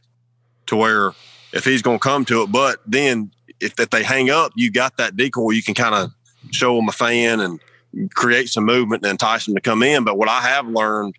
[0.68, 1.12] to where
[1.54, 2.52] if he's going to come to it.
[2.52, 5.52] But then if, if they hang up, you got that decoy.
[5.52, 6.12] You can kind of
[6.52, 7.60] show them a fan and
[8.16, 10.04] create some movement and entice them to come in.
[10.04, 11.16] But what I have learned,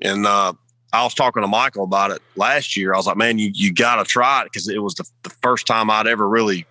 [0.00, 0.52] and uh,
[0.92, 2.92] I was talking to Michael about it last year.
[2.92, 5.30] I was like, man, you you got to try it because it was the, the
[5.42, 6.66] first time I'd ever really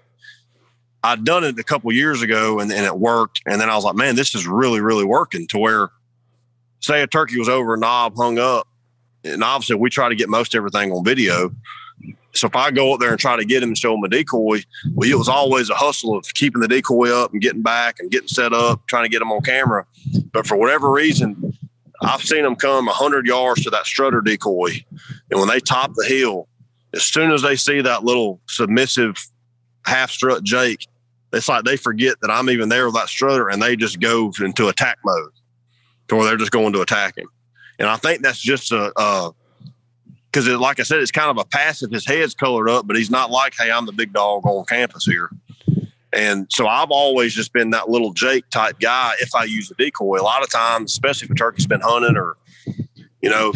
[1.03, 3.41] I'd done it a couple years ago and, and it worked.
[3.45, 5.89] And then I was like, man, this is really, really working to where,
[6.79, 8.67] say, a turkey was over a knob, hung up.
[9.23, 11.51] And obviously, we try to get most everything on video.
[12.33, 14.09] So if I go up there and try to get him and show him a
[14.09, 17.97] decoy, well, it was always a hustle of keeping the decoy up and getting back
[17.99, 19.85] and getting set up, trying to get him on camera.
[20.31, 21.57] But for whatever reason,
[22.01, 24.83] I've seen them come 100 yards to that strutter decoy.
[25.29, 26.47] And when they top the hill,
[26.93, 29.15] as soon as they see that little submissive
[29.85, 30.87] half strut Jake,
[31.33, 34.31] it's like they forget that I'm even there with that strutter and they just go
[34.39, 35.31] into attack mode
[36.07, 37.27] to where they're just going to attack him.
[37.79, 39.33] And I think that's just a,
[40.25, 41.91] because like I said, it's kind of a passive.
[41.91, 45.05] His head's colored up, but he's not like, hey, I'm the big dog on campus
[45.05, 45.29] here.
[46.13, 49.75] And so I've always just been that little Jake type guy if I use a
[49.75, 50.19] decoy.
[50.19, 52.35] A lot of times, especially if a turkey's been hunting or,
[53.21, 53.53] you know,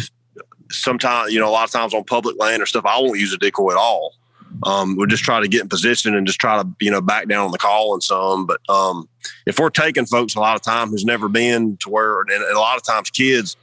[0.70, 3.32] sometimes, you know, a lot of times on public land or stuff, I won't use
[3.34, 4.14] a decoy at all
[4.62, 7.28] um, we'll just try to get in position and just try to you know back
[7.28, 8.46] down on the call and some.
[8.46, 9.08] But um,
[9.46, 12.58] if we're taking folks a lot of time who's never been to where, and, a
[12.58, 13.56] lot of times kids,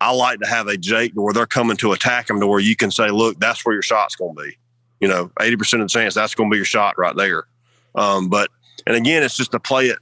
[0.00, 2.76] I like to have a Jake where they're coming to attack them to where you
[2.76, 4.58] can say, look, that's where your shot's going to be.
[5.00, 7.44] You know, eighty percent of the chance that's going to be your shot right there.
[7.94, 8.50] Um, but
[8.86, 9.98] and again, it's just to play it.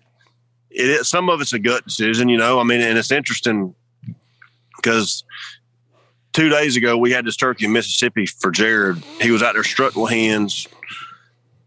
[0.71, 2.61] It is, some of it's a gut decision, you know.
[2.61, 3.75] I mean, and it's interesting
[4.77, 5.25] because
[6.33, 8.99] two days ago, we had this turkey in Mississippi for Jared.
[9.21, 10.69] He was out there strutting with hens.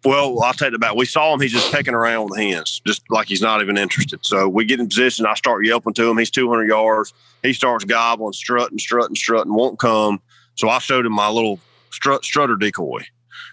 [0.06, 0.96] Well, I'll take it back.
[0.96, 1.40] We saw him.
[1.40, 4.26] He's just pecking around with the hens, just like he's not even interested.
[4.26, 5.26] So we get in position.
[5.26, 6.18] I start yelping to him.
[6.18, 7.14] He's 200 yards.
[7.42, 10.22] He starts gobbling, strutting, strutting, strutting, won't come.
[10.56, 11.60] So I showed him my little
[11.92, 13.06] strut, strutter decoy.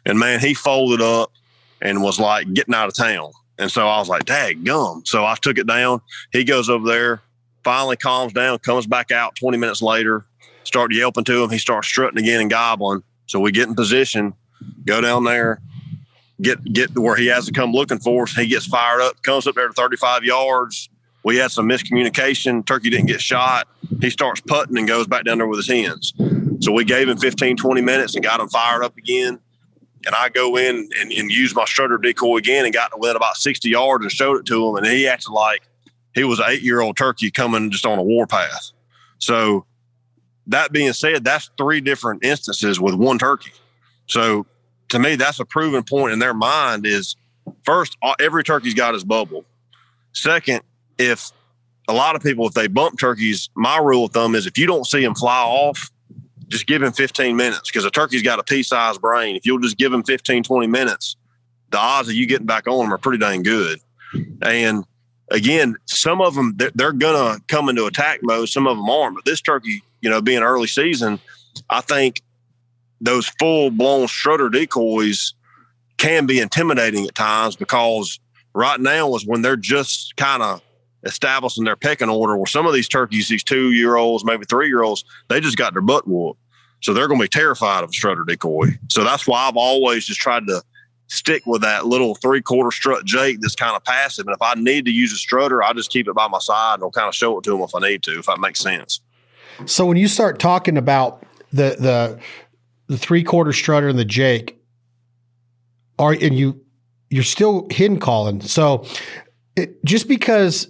[0.05, 1.31] And man, he folded up
[1.81, 3.31] and was like getting out of town.
[3.59, 5.03] And so I was like, dang gum.
[5.05, 6.01] So I took it down.
[6.33, 7.23] He goes over there,
[7.62, 10.25] finally calms down, comes back out 20 minutes later,
[10.64, 11.51] start yelping to him.
[11.51, 13.03] He starts strutting again and gobbling.
[13.27, 14.35] So we get in position,
[14.85, 15.61] go down there,
[16.40, 18.35] get get where he has to come looking for us.
[18.35, 20.90] He gets fired up, comes up there to 35 yards,
[21.23, 22.64] we had some miscommunication.
[22.64, 23.68] Turkey didn't get shot.
[24.01, 26.14] He starts putting and goes back down there with his hens.
[26.61, 29.38] So we gave him 15, 20 minutes and got him fired up again.
[30.07, 33.16] And I go in and, and use my strutter decoy again and got to within
[33.16, 34.77] about 60 yards and showed it to him.
[34.77, 35.62] And he acted like
[36.14, 38.70] he was an eight year old turkey coming just on a warpath.
[39.18, 39.66] So
[40.51, 43.53] that being said, that's three different instances with one turkey.
[44.07, 44.47] So
[44.89, 47.17] to me, that's a proven point in their mind is
[47.65, 49.45] first, every turkey's got his bubble.
[50.13, 50.63] Second,
[50.99, 51.31] if
[51.89, 54.67] a lot of people, if they bump turkeys, my rule of thumb is if you
[54.67, 55.91] don't see them fly off,
[56.49, 59.37] just give him 15 minutes because a turkey's got a pea sized brain.
[59.37, 61.17] If you'll just give him 15, 20 minutes,
[61.71, 63.79] the odds of you getting back on them are pretty dang good.
[64.43, 64.85] And
[65.31, 68.49] again, some of them, they're, they're going to come into attack mode.
[68.49, 69.15] Some of them aren't.
[69.15, 71.21] But this turkey, you know, being early season,
[71.69, 72.23] I think
[73.01, 75.35] those full blown strutter decoys
[75.97, 78.19] can be intimidating at times because
[78.55, 80.63] right now is when they're just kind of
[81.05, 84.69] establishing their pecking order where some of these turkeys, these two year olds, maybe three
[84.69, 86.39] year olds, they just got their butt whooped.
[86.83, 88.79] So they're going to be terrified of a strutter decoy.
[88.89, 90.63] So that's why I've always just tried to
[91.09, 94.27] stick with that little three quarter strut Jake that's kind of passive.
[94.27, 96.75] And if I need to use a strutter, I just keep it by my side
[96.75, 98.61] and I'll kind of show it to them if I need to, if that makes
[98.61, 99.01] sense.
[99.66, 102.20] So when you start talking about the the
[102.87, 104.61] the three quarter strutter and the Jake,
[105.99, 106.61] are and you
[107.11, 108.40] you're still hidden calling.
[108.40, 108.85] So
[109.57, 110.68] it, just because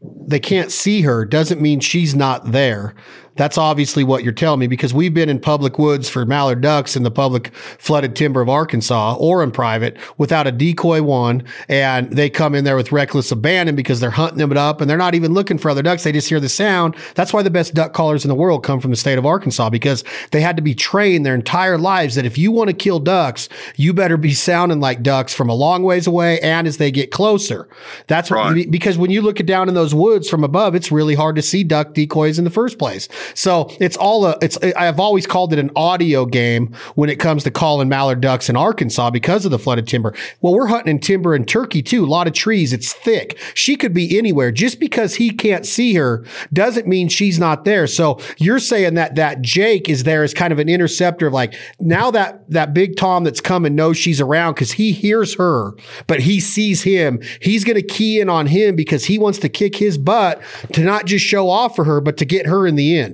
[0.00, 2.94] they can't see her doesn't mean she's not there.
[3.36, 6.96] That's obviously what you're telling me because we've been in public woods for mallard ducks
[6.96, 11.44] in the public flooded timber of Arkansas or in private without a decoy one.
[11.68, 14.98] And they come in there with reckless abandon because they're hunting them up and they're
[14.98, 16.04] not even looking for other ducks.
[16.04, 16.94] They just hear the sound.
[17.14, 19.70] That's why the best duck callers in the world come from the state of Arkansas
[19.70, 23.00] because they had to be trained their entire lives that if you want to kill
[23.00, 26.90] ducks, you better be sounding like ducks from a long ways away and as they
[26.90, 27.66] get closer.
[28.08, 28.56] That's right.
[28.56, 31.36] what, because when you look it down in those woods from above, it's really hard
[31.36, 33.08] to see duck decoys in the first place.
[33.34, 37.44] So it's all a, it's, I've always called it an audio game when it comes
[37.44, 40.14] to calling mallard ducks in Arkansas because of the flooded timber.
[40.40, 42.04] Well, we're hunting in timber in Turkey too.
[42.04, 42.72] A lot of trees.
[42.72, 43.38] It's thick.
[43.54, 44.50] She could be anywhere.
[44.52, 47.86] Just because he can't see her doesn't mean she's not there.
[47.86, 51.54] So you're saying that that Jake is there as kind of an interceptor of like
[51.80, 55.72] now that that big Tom that's coming knows she's around because he hears her,
[56.06, 57.20] but he sees him.
[57.40, 60.40] He's going to key in on him because he wants to kick his butt
[60.72, 63.11] to not just show off for her, but to get her in the end.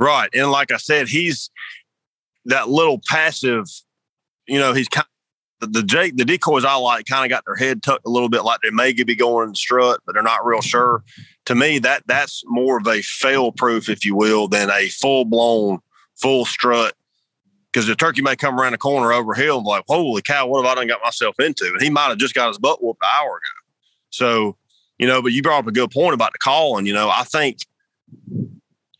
[0.00, 0.30] Right.
[0.34, 1.50] And like I said, he's
[2.46, 3.66] that little passive,
[4.48, 5.04] you know, he's kind
[5.60, 8.30] of, the Jake, the decoys I like kind of got their head tucked a little
[8.30, 11.04] bit like they may be going in strut, but they're not real sure.
[11.44, 15.26] To me, that that's more of a fail proof, if you will, than a full
[15.26, 15.80] blown
[16.16, 16.94] full strut.
[17.70, 20.46] Because the turkey may come around the corner over hill and be like, holy cow,
[20.46, 21.66] what have I done got myself into?
[21.66, 23.72] And he might have just got his butt whooped an hour ago.
[24.08, 24.56] So,
[24.98, 26.86] you know, but you brought up a good point about the calling.
[26.86, 27.58] You know, I think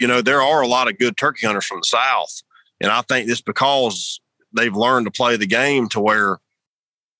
[0.00, 2.42] you know, there are a lot of good turkey hunters from the South.
[2.80, 4.20] And I think it's because
[4.56, 6.38] they've learned to play the game to where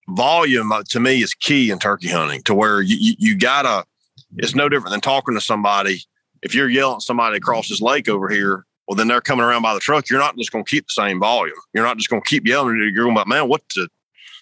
[0.08, 3.84] volume uh, to me is key in turkey hunting to where you, you, you gotta,
[4.38, 6.00] it's no different than talking to somebody.
[6.42, 9.62] If you're yelling at somebody across this lake over here, well, then they're coming around
[9.62, 10.08] by the truck.
[10.08, 11.54] You're not just going to keep the same volume.
[11.74, 12.76] You're not just going to keep yelling.
[12.76, 13.88] You're going about, man, what the,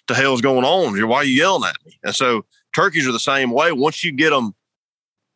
[0.07, 1.07] the hell's going on?
[1.07, 1.99] Why are you yelling at me?
[2.03, 3.71] And so turkeys are the same way.
[3.71, 4.55] Once you get them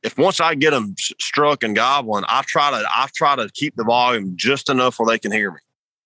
[0.04, 3.76] if once I get them struck and gobbling, I try to I try to keep
[3.76, 5.60] the volume just enough where they can hear me,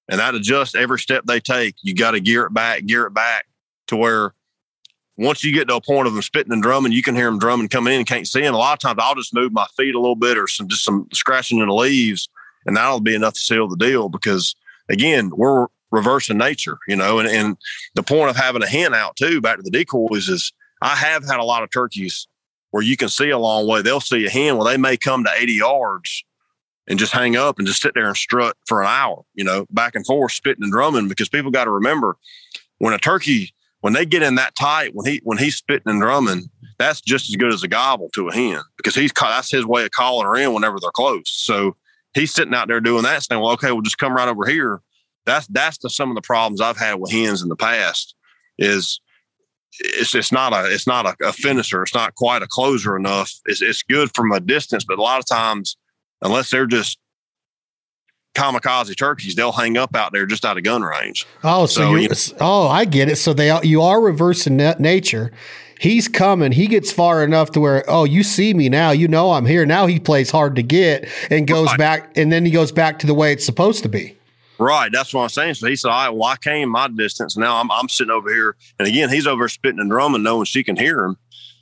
[0.08, 1.76] and that adjusts every step they take.
[1.82, 3.48] You got to gear it back, gear it back
[3.88, 4.34] to where
[5.18, 7.40] once you get to a point of them spitting and drumming, you can hear them
[7.40, 8.54] drumming coming in and can't see them.
[8.54, 10.84] A lot of times I'll just move my feet a little bit or some just
[10.84, 12.30] some scratching in the leaves,
[12.66, 14.56] and that'll be enough to seal the deal because
[14.90, 17.58] again, we're reversing nature, you know, and, and
[17.96, 21.26] the point of having a hen out too, back to the decoys is I have
[21.26, 22.28] had a lot of turkeys
[22.72, 23.82] where you can see a long way.
[23.82, 26.24] They'll see a hen where they may come to 80 yards
[26.88, 29.66] and just hang up and just sit there and strut for an hour, you know,
[29.70, 31.08] back and forth, spitting and drumming.
[31.08, 32.18] Because people got to remember
[32.78, 36.02] when a turkey, when they get in that tight, when he when he's spitting and
[36.02, 39.66] drumming, that's just as good as a gobble to a hen because he's that's his
[39.66, 41.30] way of calling her in whenever they're close.
[41.30, 41.76] So
[42.14, 44.82] he's sitting out there doing that, saying, "Well, okay, we'll just come right over here."
[45.26, 48.16] That's that's the, some of the problems I've had with hens in the past.
[48.60, 49.00] Is
[49.80, 51.84] it's it's not a it's not a, a, finisher.
[51.84, 53.32] It's not quite a closer enough.
[53.46, 55.78] It's it's good from a distance, but a lot of times,
[56.22, 56.98] unless they're just
[58.36, 61.26] kamikaze turkeys, they'll hang up out there just out of gun range.
[61.44, 62.10] Oh, so, so you
[62.40, 63.18] oh, I get it.
[63.18, 65.32] So they you are reversing nature.
[65.80, 66.54] He's coming.
[66.54, 68.90] He gets far enough to where, oh, you see me now.
[68.90, 69.64] You know I'm here.
[69.64, 71.78] Now he plays hard to get and goes right.
[71.78, 74.18] back, and then he goes back to the way it's supposed to be.
[74.60, 74.92] Right.
[74.92, 75.56] That's what I'm saying.
[75.56, 77.38] So he said, all right, well, I came my distance.
[77.38, 78.56] Now I'm, I'm sitting over here.
[78.80, 81.18] And again, he's over spitting and drumming, knowing she can hear him.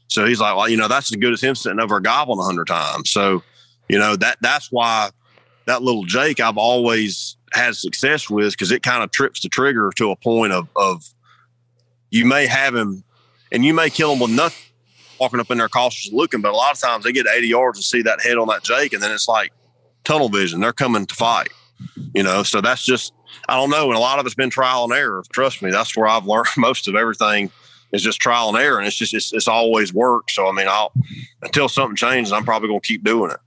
[0.07, 2.39] So he's like, well, you know, that's as good as him sitting over a goblin
[2.39, 3.09] a hundred times.
[3.09, 3.43] So,
[3.89, 5.09] you know, that that's why
[5.65, 9.91] that little Jake I've always had success with because it kind of trips the trigger
[9.95, 11.03] to a point of of
[12.11, 13.03] you may have him
[13.51, 14.65] and you may kill him with nothing
[15.19, 17.77] walking up in there cautiously looking, but a lot of times they get 80 yards
[17.77, 19.51] and see that head on that Jake, and then it's like
[20.03, 20.59] tunnel vision.
[20.59, 21.49] They're coming to fight,
[22.13, 22.43] you know.
[22.43, 23.13] So that's just
[23.47, 23.87] I don't know.
[23.87, 25.23] And a lot of it's been trial and error.
[25.31, 27.51] Trust me, that's where I've learned most of everything
[27.91, 30.31] is just trial and error, and it's just it's, it's always worked.
[30.31, 30.91] So I mean, I'll
[31.41, 33.37] until something changes, I'm probably going to keep doing it.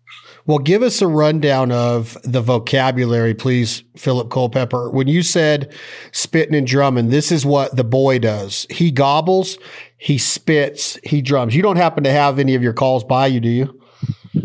[0.46, 4.88] Well, give us a rundown of the vocabulary, please, Phillip Culpepper.
[4.88, 5.74] When you said
[6.10, 8.66] spitting and drumming, this is what the boy does.
[8.70, 9.58] He gobbles,
[9.98, 11.54] he spits, he drums.
[11.54, 13.78] You don't happen to have any of your calls by you, do you?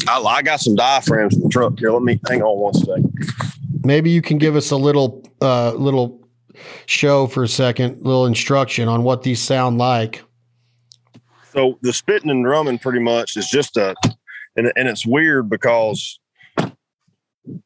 [0.10, 1.92] I, I got some diaphragms in the truck here.
[1.92, 3.14] Let me hang on one second.
[3.86, 6.28] Maybe you can give us a little, uh, little
[6.86, 10.24] show for a second, little instruction on what these sound like.
[11.52, 13.96] So the spitting and drumming pretty much is just a
[14.56, 16.20] and and it's weird because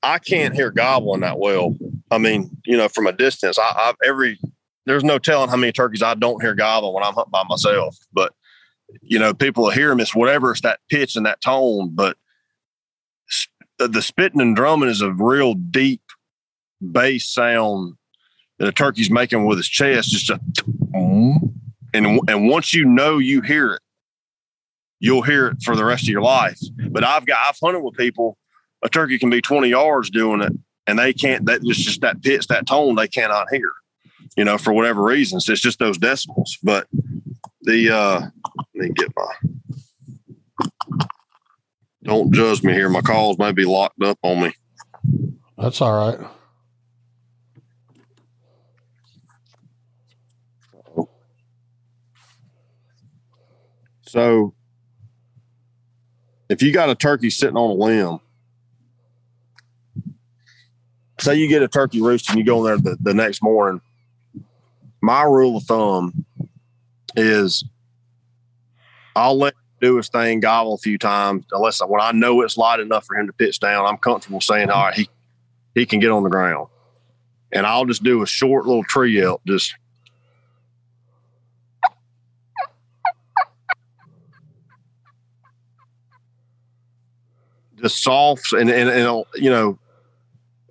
[0.04, 1.76] I can't hear gobbling that well.
[2.12, 4.40] I mean, you know, from a distance, I, I've every
[4.86, 7.98] there's no telling how many turkeys I don't hear gobble when I'm hunting by myself.
[8.12, 8.34] But
[9.02, 10.00] you know, people will hear them.
[10.00, 11.92] It's whatever it's that pitch and that tone.
[11.94, 12.18] But
[13.78, 16.02] the spitting and drumming is a real deep
[16.82, 17.96] bass sound
[18.60, 20.10] that a turkey's making with his chest.
[20.10, 20.40] Just a
[21.94, 23.82] and and once you know you hear it,
[25.00, 26.60] you'll hear it for the rest of your life.
[26.90, 28.38] But I've got I've hunted with people.
[28.84, 30.54] A turkey can be 20 yards doing it,
[30.86, 31.46] and they can't.
[31.46, 33.72] That it's just that pitch, that tone, they cannot hear.
[34.36, 36.58] You know, for whatever reasons, it's just those decibels.
[36.62, 36.88] But
[37.62, 38.20] the uh,
[38.76, 39.34] let me get my.
[42.04, 42.90] Don't judge me here.
[42.90, 44.54] My calls may be locked up on me.
[45.58, 46.20] That's all right.
[54.08, 54.54] So
[56.50, 58.20] if you got a turkey sitting on a limb,
[61.20, 63.82] say you get a turkey roost and you go in there the, the next morning,
[65.02, 66.26] my rule of thumb
[67.16, 67.66] is
[69.16, 72.80] I'll let do his thing, gobble a few times, unless when I know it's light
[72.80, 75.10] enough for him to pitch down, I'm comfortable saying, all right, he,
[75.76, 76.68] he can get on the ground.
[77.52, 79.76] And I'll just do a short little tree yelp, just
[87.88, 89.78] just soft and, and, and uh, you know,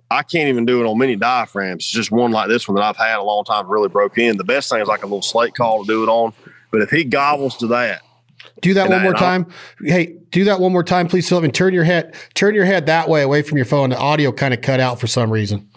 [0.09, 1.83] I can't even do it on many diaphragms.
[1.83, 4.37] It's just one like this one that I've had a long time really broke in.
[4.37, 6.33] The best thing is like a little slate call to do it on.
[6.71, 8.01] But if he gobbles to that,
[8.61, 9.47] do that one I, more time.
[9.81, 11.43] Hey, do that one more time, please, Phillip.
[11.43, 13.89] And turn your head, turn your head that way away from your phone.
[13.89, 15.69] The audio kind of cut out for some reason.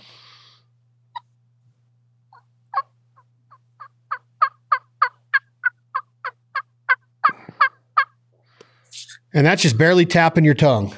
[9.33, 10.93] And that's just barely tapping your tongue.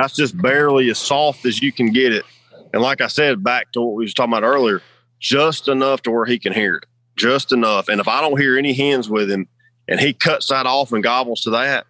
[0.00, 2.24] That's just barely as soft as you can get it.
[2.72, 4.80] And like I said, back to what we was talking about earlier,
[5.18, 6.86] just enough to where he can hear it,
[7.16, 7.88] just enough.
[7.88, 9.46] And if I don't hear any hens with him,
[9.88, 11.86] and he cuts that off and gobbles to that,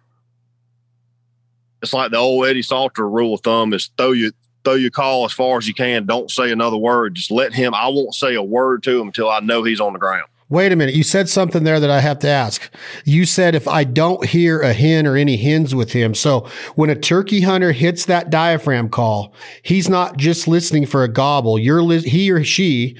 [1.81, 4.33] it's like the old Eddie Salter rule of thumb: is throw you
[4.65, 6.05] throw your call as far as you can.
[6.05, 7.15] Don't say another word.
[7.15, 7.73] Just let him.
[7.73, 10.27] I won't say a word to him until I know he's on the ground.
[10.51, 10.93] Wait a minute.
[10.93, 12.69] You said something there that I have to ask.
[13.05, 16.13] You said if I don't hear a hen or any hens with him.
[16.13, 16.45] So
[16.75, 19.33] when a turkey hunter hits that diaphragm call,
[19.63, 21.57] he's not just listening for a gobble.
[21.57, 22.97] You're li- he or she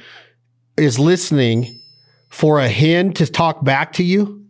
[0.78, 1.78] is listening
[2.30, 4.46] for a hen to talk back to you.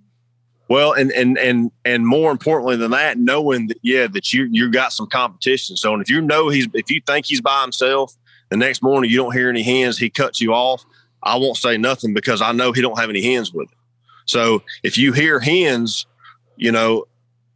[0.69, 4.71] Well, and and and and more importantly than that, knowing that yeah, that you you
[4.71, 5.75] got some competition.
[5.75, 8.15] So, and if you know he's if you think he's by himself,
[8.49, 10.85] the next morning you don't hear any hens, he cuts you off
[11.23, 13.77] I won't say nothing because I know he don't have any hens with it.
[14.25, 16.05] So if you hear hens,
[16.55, 17.05] you know,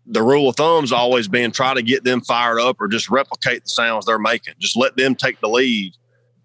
[0.05, 3.63] the rule of thumb's always been try to get them fired up or just replicate
[3.63, 4.53] the sounds they're making.
[4.59, 5.93] Just let them take the lead.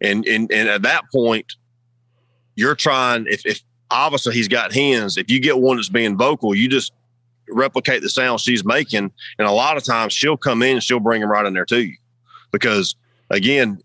[0.01, 1.57] And and, and at that point,
[2.55, 3.61] you're trying if, if
[3.91, 6.93] obviously he's got hens, if you get one that's being vocal, you just
[7.49, 9.11] replicate the sound she's making.
[9.39, 11.67] And a lot of times she'll come in and she'll bring them right in there
[11.67, 11.97] to you.
[12.53, 12.95] Because
[13.29, 13.83] again,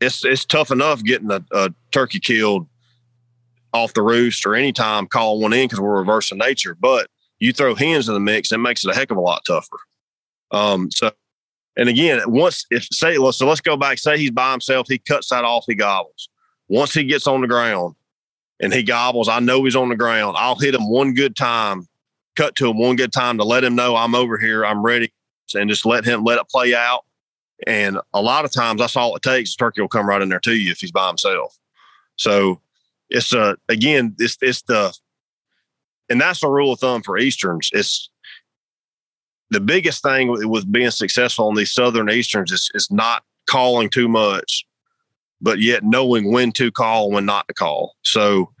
[0.00, 2.66] it's it's tough enough getting a, a turkey killed
[3.72, 6.74] off the roost or anytime calling one in because we're reversing nature.
[6.74, 9.42] But you throw hens in the mix, it makes it a heck of a lot
[9.46, 9.78] tougher.
[10.50, 11.10] Um, so,
[11.76, 13.98] and again, once if say well, so, let's go back.
[13.98, 16.28] Say he's by himself, he cuts that off, he gobbles.
[16.68, 17.94] Once he gets on the ground
[18.60, 20.36] and he gobbles, I know he's on the ground.
[20.38, 21.86] I'll hit him one good time,
[22.34, 25.12] cut to him one good time to let him know I'm over here, I'm ready,
[25.54, 27.04] and just let him let it play out.
[27.66, 29.54] And a lot of times that's all it takes.
[29.54, 31.56] The Turkey will come right in there to you if he's by himself.
[32.16, 32.60] So
[33.08, 34.94] it's uh again, it's it's the
[36.08, 37.70] and that's a rule of thumb for Easterns.
[37.72, 38.10] It's
[39.50, 43.88] the biggest thing with, with being successful on these Southern Easterns is, is not calling
[43.88, 44.66] too much,
[45.40, 47.94] but yet knowing when to call and when not to call.
[48.02, 48.52] So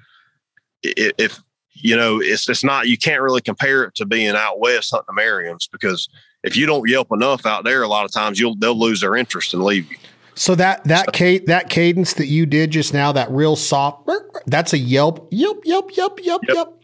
[0.82, 1.40] if, if
[1.72, 5.14] you know, it's it's not you can't really compare it to being out west hunting
[5.14, 6.08] the Merriams because
[6.46, 9.16] if you don't yelp enough out there, a lot of times you'll they'll lose their
[9.16, 9.98] interest and leave you.
[10.34, 14.08] So that that ca- that cadence that you did just now, that real soft,
[14.46, 16.54] that's a yelp, yelp, yelp, yelp, yelp, yep.
[16.54, 16.82] yelp.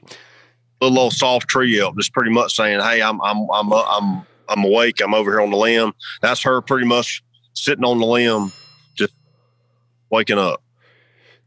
[0.81, 4.27] A little soft tree yelp, just pretty much saying, "Hey, I'm I'm I'm uh, I'm
[4.49, 5.01] I'm awake.
[5.01, 7.23] I'm over here on the limb." That's her pretty much
[7.55, 8.51] sitting on the limb,
[8.97, 9.15] just
[10.11, 10.61] waking up.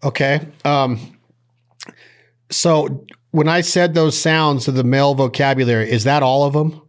[0.03, 0.39] Okay.
[0.63, 1.17] Um.
[2.49, 6.81] So when I said those sounds of the male vocabulary, is that all of them?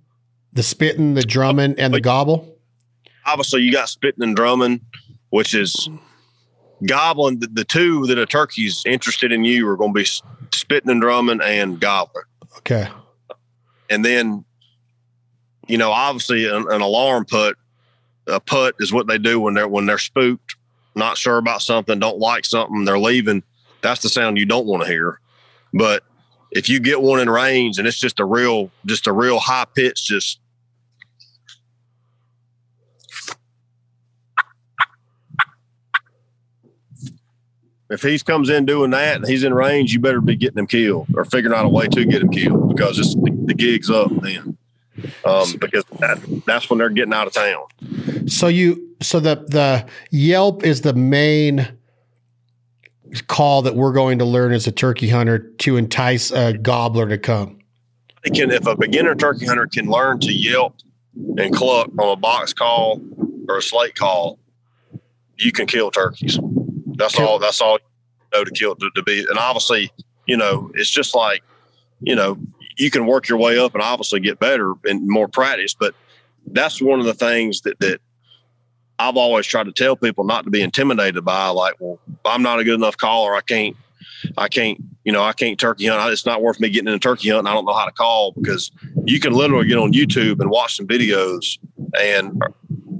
[0.57, 2.59] The spitting, the drumming, and the gobble.
[3.27, 4.81] Obviously, you got spitting and drumming,
[5.29, 5.91] which is
[6.89, 7.41] gobbling.
[7.41, 10.09] The, the two that a turkey's interested in you are going to be
[10.51, 12.25] spitting and drumming and gobbling.
[12.57, 12.89] Okay.
[13.91, 14.47] And then,
[15.67, 17.59] you know, obviously, an, an alarm put.
[18.27, 20.57] A put is what they do when they're when they're spooked,
[20.95, 23.43] not sure about something, don't like something, they're leaving.
[23.83, 25.21] That's the sound you don't want to hear.
[25.75, 26.03] But
[26.51, 29.67] if you get one in range and it's just a real, just a real high
[29.75, 30.41] pitch, just
[37.91, 40.67] if he comes in doing that and he's in range, you better be getting him
[40.67, 43.91] killed or figuring out a way to get him killed because it's the, the gig's
[43.91, 44.57] up then.
[45.25, 47.67] Um, because that, that's when they're getting out of town.
[48.29, 51.69] So you, so the the Yelp is the main
[53.29, 57.19] call that we're going to learn as a turkey hunter to entice a gobbler to
[57.19, 57.59] come?
[58.31, 60.75] can, if a beginner turkey hunter can learn to yelp
[61.39, 63.01] and cluck on a box call
[63.49, 64.39] or a slate call,
[65.37, 66.39] you can kill turkeys.
[66.97, 67.39] That's all.
[67.39, 67.79] That's all
[68.33, 69.21] you know to kill to, to be.
[69.29, 69.91] And obviously,
[70.27, 71.43] you know, it's just like,
[72.01, 72.39] you know,
[72.77, 75.75] you can work your way up and obviously get better and more practice.
[75.75, 75.95] But
[76.47, 78.01] that's one of the things that that
[78.99, 82.59] I've always tried to tell people not to be intimidated by like, well, I'm not
[82.59, 83.35] a good enough caller.
[83.35, 83.77] I can't,
[84.39, 86.13] I can't, you know, I can't turkey hunt.
[86.13, 87.41] It's not worth me getting in a turkey hunt.
[87.41, 88.71] And I don't know how to call because
[89.05, 91.59] you can literally get on YouTube and watch some videos
[92.01, 92.43] and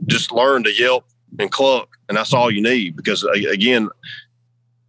[0.07, 1.05] just learn to yelp
[1.39, 1.89] and cluck.
[2.09, 3.89] And that's all you need because again,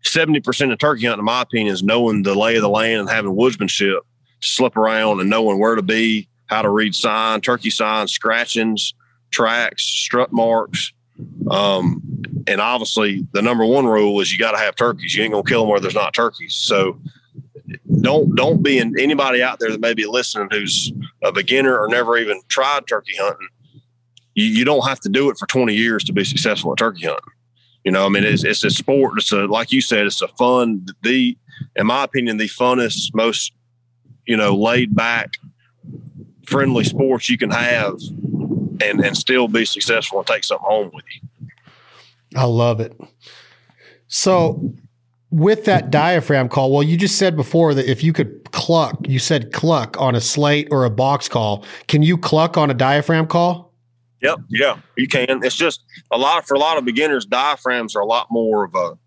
[0.04, 3.10] 70% of turkey hunting, in my opinion, is knowing the lay of the land and
[3.10, 4.00] having woodsmanship
[4.42, 8.94] to slip around and knowing where to be, how to read sign, turkey signs, scratchings,
[9.32, 10.94] tracks, strut marks,
[11.50, 12.02] um,
[12.48, 15.16] and obviously, the number one rule is you got to have turkeys.
[15.16, 16.56] You ain't gonna kill them where there's not turkeys.
[16.56, 17.00] So
[18.02, 20.92] don't don't be in anybody out there that may be listening who's
[21.24, 23.48] a beginner or never even tried turkey hunting.
[24.38, 27.08] You, you don't have to do it for 20 years to be successful at turkey
[27.08, 27.34] hunting.
[27.84, 29.14] You know, I mean, it's, it's a sport.
[29.18, 30.86] It's a like you said, it's a fun.
[31.02, 31.36] The
[31.76, 33.52] in my opinion, the funnest, most
[34.28, 35.32] you know, laid back,
[36.46, 37.96] friendly sports you can have
[38.80, 41.48] and and still be successful and take something home with you.
[42.36, 42.96] I love it.
[44.08, 44.72] So
[45.32, 49.18] with that diaphragm call, well, you just said before that if you could cluck, you
[49.18, 51.66] said cluck on a slate or a box call.
[51.88, 53.66] Can you cluck on a diaphragm call?
[54.22, 55.43] Yep, yeah, you can.
[55.43, 57.26] It's just a lot for a lot of beginners.
[57.26, 58.97] Diaphragms are a lot more of a,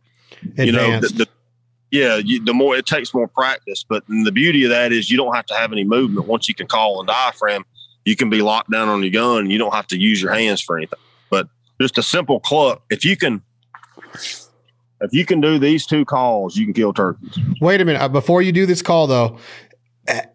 [0.43, 0.65] Advanced.
[0.65, 1.29] you know, the, the,
[1.91, 3.85] yeah, you, the more it takes more practice.
[3.87, 6.55] But the beauty of that is you don't have to have any movement once you
[6.55, 7.65] can call a diaphragm
[8.05, 9.51] you can be locked down on your gun.
[9.51, 10.99] You don't have to use your hands for anything.
[11.31, 11.49] But
[11.81, 12.83] just a simple cluck.
[12.91, 13.43] If you can,
[14.15, 17.39] if you can do these two calls, you can kill turkeys.
[17.61, 18.01] Wait a minute.
[18.01, 19.39] Uh, before you do this call, though,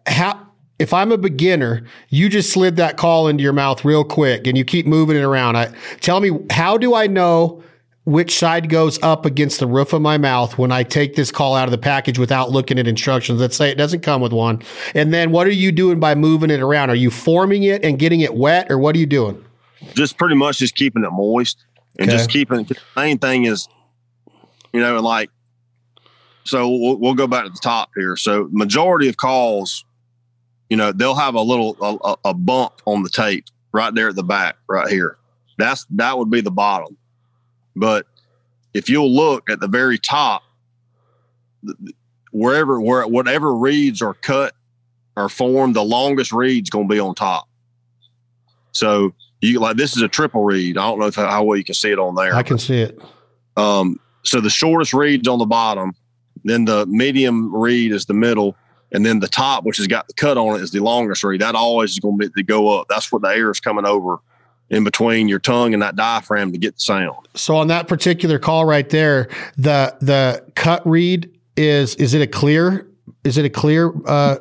[0.06, 0.45] how?
[0.78, 4.58] If I'm a beginner, you just slid that call into your mouth real quick, and
[4.58, 5.56] you keep moving it around.
[5.56, 7.62] I tell me, how do I know
[8.06, 11.56] which side goes up against the roof of my mouth when I take this call
[11.56, 13.40] out of the package without looking at instructions.
[13.40, 14.62] Let's say it doesn't come with one.
[14.94, 16.90] And then what are you doing by moving it around?
[16.90, 19.44] Are you forming it and getting it wet or what are you doing?
[19.94, 21.64] Just pretty much just keeping it moist
[21.98, 22.16] and okay.
[22.16, 23.68] just keeping the main thing is,
[24.72, 25.28] you know, like,
[26.44, 28.14] so we'll, we'll go back to the top here.
[28.14, 29.84] So majority of calls,
[30.68, 34.16] you know, they'll have a little, a, a bump on the tape right there at
[34.16, 35.18] the back, right here.
[35.58, 36.96] That's, that would be the bottom
[37.76, 38.06] but
[38.74, 40.42] if you'll look at the very top,
[42.32, 44.54] wherever where whatever reeds are cut
[45.16, 47.48] or formed, the longest reed's going to be on top.
[48.72, 50.78] So you like this is a triple reed.
[50.78, 52.34] I don't know if, how well you can see it on there.
[52.34, 53.00] I can see it.
[53.56, 55.94] Um, so the shortest reed's on the bottom,
[56.44, 58.56] then the medium reed is the middle,
[58.92, 61.40] and then the top, which has got the cut on it, is the longest reed.
[61.40, 62.86] That always is going to be to go up.
[62.88, 64.18] That's what the air is coming over
[64.70, 67.28] in between your tongue and that diaphragm to get the sound.
[67.34, 72.26] So on that particular call right there, the the cut reed is is it a
[72.26, 72.86] clear
[73.24, 74.36] is it a clear uh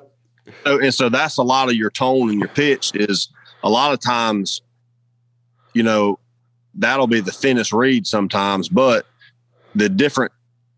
[0.66, 3.30] so, and so that's a lot of your tone and your pitch is
[3.64, 4.62] a lot of times,
[5.74, 6.20] you know,
[6.76, 9.06] that'll be the thinnest reed sometimes, but
[9.74, 10.32] the different,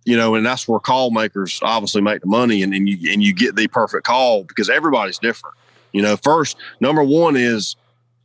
[0.08, 3.22] you know, and that's where call makers obviously make the money and, and you and
[3.22, 5.54] you get the perfect call because everybody's different.
[5.92, 7.76] You know, first number one is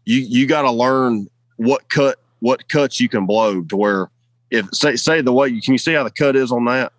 [0.04, 4.10] you you got to learn what cut what cuts you can blow to where
[4.52, 6.92] if say say the way you can you see how the cut is on that?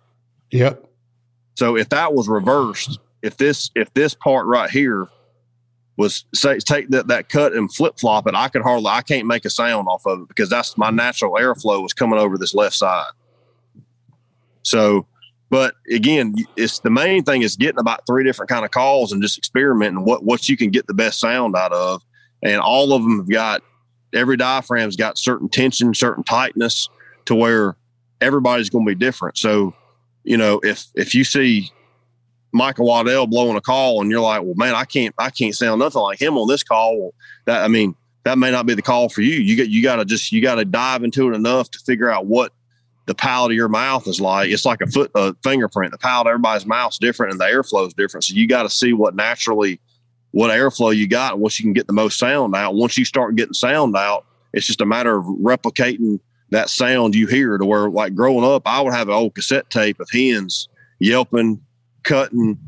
[0.50, 0.84] Yep.
[1.54, 5.08] So if that was reversed, if this if this part right here
[5.96, 9.26] was say take that that cut and flip flop it, I could hardly I can't
[9.26, 12.52] make a sound off of it because that's my natural airflow was coming over this
[12.52, 13.12] left side.
[14.64, 15.06] So,
[15.50, 19.22] but again, it's the main thing is getting about three different kind of calls and
[19.22, 22.02] just experimenting what what you can get the best sound out of,
[22.42, 23.62] and all of them have got
[24.12, 26.88] every diaphragm's got certain tension, certain tightness
[27.26, 27.76] to where
[28.20, 29.38] everybody's going to be different.
[29.38, 29.74] So,
[30.24, 31.70] you know, if if you see
[32.52, 35.80] Michael Waddell blowing a call and you're like, well, man, I can't, I can't sound
[35.80, 36.98] nothing like him on this call.
[36.98, 37.14] Well,
[37.46, 39.34] that, I mean, that may not be the call for you.
[39.34, 42.08] You get, you got to just, you got to dive into it enough to figure
[42.08, 42.52] out what
[43.06, 44.50] the palate of your mouth is like.
[44.50, 45.92] It's like a foot, a fingerprint.
[45.92, 48.24] The palate everybody's mouth's different and the airflow is different.
[48.24, 49.80] So you got to see what naturally,
[50.30, 52.74] what airflow you got once you can get the most sound out.
[52.74, 57.26] Once you start getting sound out, it's just a matter of replicating that sound you
[57.26, 60.68] hear to where like growing up, I would have an old cassette tape of hens
[61.00, 61.60] yelping,
[62.04, 62.58] cutting,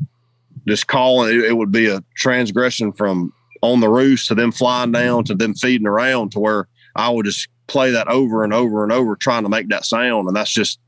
[0.67, 1.33] just calling.
[1.33, 5.33] It, it would be a transgression from on the roost to them flying down to
[5.33, 9.15] them feeding around to where I would just play that over and over and over
[9.15, 10.27] trying to make that sound.
[10.27, 10.79] And that's just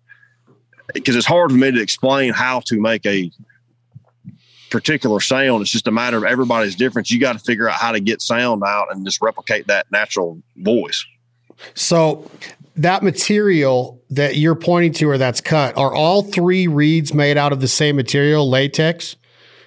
[0.93, 3.31] because it's hard for me to explain how to make a
[4.69, 5.61] particular sound.
[5.61, 7.11] It's just a matter of everybody's difference.
[7.11, 10.41] You got to figure out how to get sound out and just replicate that natural
[10.57, 11.05] voice.
[11.73, 12.29] So
[12.75, 17.51] that material that you're pointing to or that's cut, are all three reeds made out
[17.51, 19.15] of the same material, latex?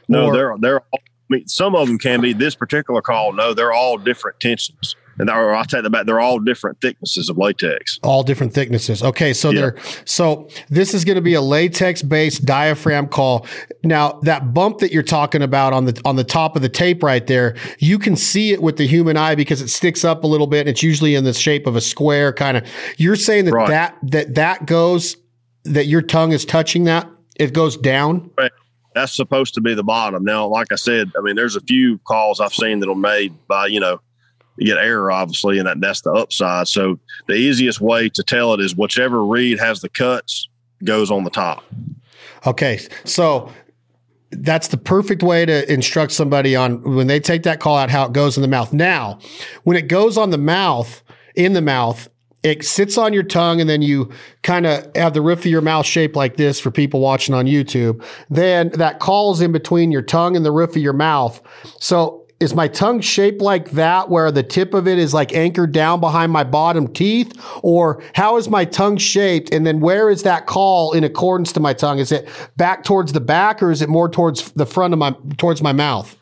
[0.08, 0.80] No, or- they're they're.
[0.80, 1.00] all,
[1.30, 2.34] I mean, some of them can be.
[2.34, 6.06] This particular call, no, they're all different tensions and or I'll take that back.
[6.06, 7.98] They're all different thicknesses of latex.
[8.02, 9.02] All different thicknesses.
[9.02, 9.60] Okay, so yeah.
[9.60, 13.46] they're so this is going to be a latex based diaphragm call.
[13.84, 17.02] Now that bump that you're talking about on the on the top of the tape
[17.02, 20.26] right there, you can see it with the human eye because it sticks up a
[20.26, 20.60] little bit.
[20.60, 22.66] And it's usually in the shape of a square kind of.
[22.96, 23.68] You're saying that right.
[23.68, 25.16] that that that goes
[25.64, 27.08] that your tongue is touching that.
[27.36, 28.30] It goes down.
[28.36, 28.52] Right
[28.94, 30.24] that's supposed to be the bottom.
[30.24, 33.34] Now, like I said, I mean, there's a few calls I've seen that are made
[33.48, 34.00] by, you know,
[34.62, 38.54] you get error obviously and that, that's the upside so the easiest way to tell
[38.54, 40.48] it is whichever reed has the cuts
[40.84, 41.64] goes on the top
[42.46, 43.50] okay so
[44.30, 48.04] that's the perfect way to instruct somebody on when they take that call out how
[48.04, 49.18] it goes in the mouth now
[49.64, 51.02] when it goes on the mouth
[51.34, 52.08] in the mouth
[52.42, 54.10] it sits on your tongue and then you
[54.42, 57.46] kind of have the roof of your mouth shaped like this for people watching on
[57.46, 58.04] YouTube.
[58.30, 61.40] Then that calls in between your tongue and the roof of your mouth.
[61.78, 65.72] So is my tongue shaped like that where the tip of it is like anchored
[65.72, 67.32] down behind my bottom teeth?
[67.62, 69.54] Or how is my tongue shaped?
[69.54, 71.98] And then where is that call in accordance to my tongue?
[71.98, 75.14] Is it back towards the back or is it more towards the front of my
[75.38, 76.18] towards my mouth?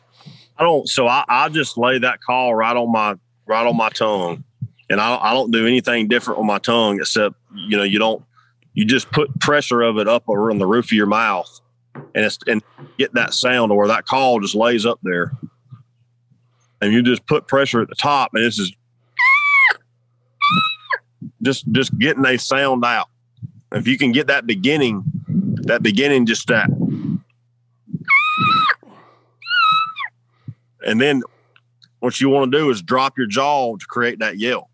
[0.57, 3.15] I don't so i, I just lay that call right on my
[3.47, 4.43] right on my tongue.
[4.89, 8.23] And I, I don't do anything different on my tongue except you know you don't
[8.73, 11.59] you just put pressure of it up around the roof of your mouth
[12.15, 12.61] and it's and
[12.97, 15.31] get that sound or that call just lays up there
[16.81, 18.73] and you just put pressure at the top, and this is
[21.41, 23.09] just just getting a sound out.
[23.71, 25.03] If you can get that beginning,
[25.63, 26.69] that beginning, just that,
[30.85, 31.23] and then
[31.99, 34.69] what you want to do is drop your jaw to create that yell.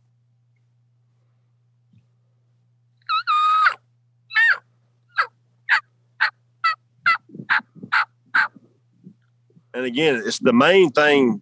[9.73, 11.41] And again, it's the main thing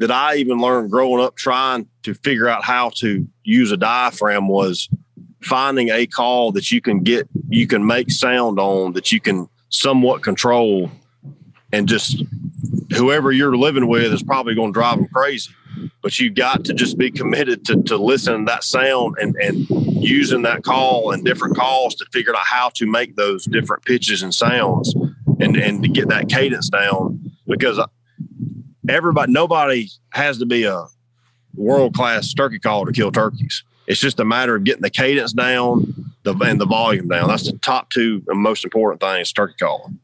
[0.00, 4.48] that I even learned growing up trying to figure out how to use a diaphragm
[4.48, 4.88] was
[5.42, 9.46] finding a call that you can get, you can make sound on, that you can
[9.68, 10.90] somewhat control,
[11.70, 12.24] and just
[12.96, 15.54] whoever you're living with is probably going to drive them crazy.
[16.02, 19.66] But you've got to just be committed to, to listening to that sound and, and
[20.02, 24.22] using that call and different calls to figure out how to make those different pitches
[24.22, 24.94] and sounds
[25.40, 27.30] and, and to get that cadence down.
[27.46, 27.78] Because
[28.90, 30.86] everybody, nobody has to be a
[31.54, 33.64] world class turkey caller to kill turkeys.
[33.86, 37.28] It's just a matter of getting the cadence down the, and the volume down.
[37.28, 39.98] That's the top two most important things turkey calling.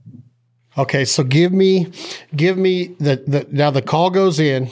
[0.79, 1.91] Okay, so give me,
[2.35, 4.71] give me the, the now the call goes in,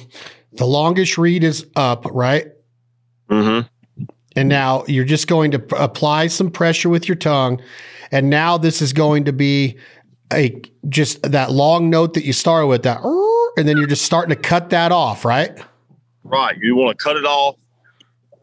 [0.52, 2.48] the longest reed is up, right?
[3.30, 3.66] Mm-hmm.
[4.36, 7.62] And now you're just going to p- apply some pressure with your tongue,
[8.10, 9.78] and now this is going to be
[10.32, 13.00] a just that long note that you start with that
[13.56, 15.56] and then you're just starting to cut that off, right?
[16.24, 16.56] Right.
[16.60, 17.56] You want to cut it off.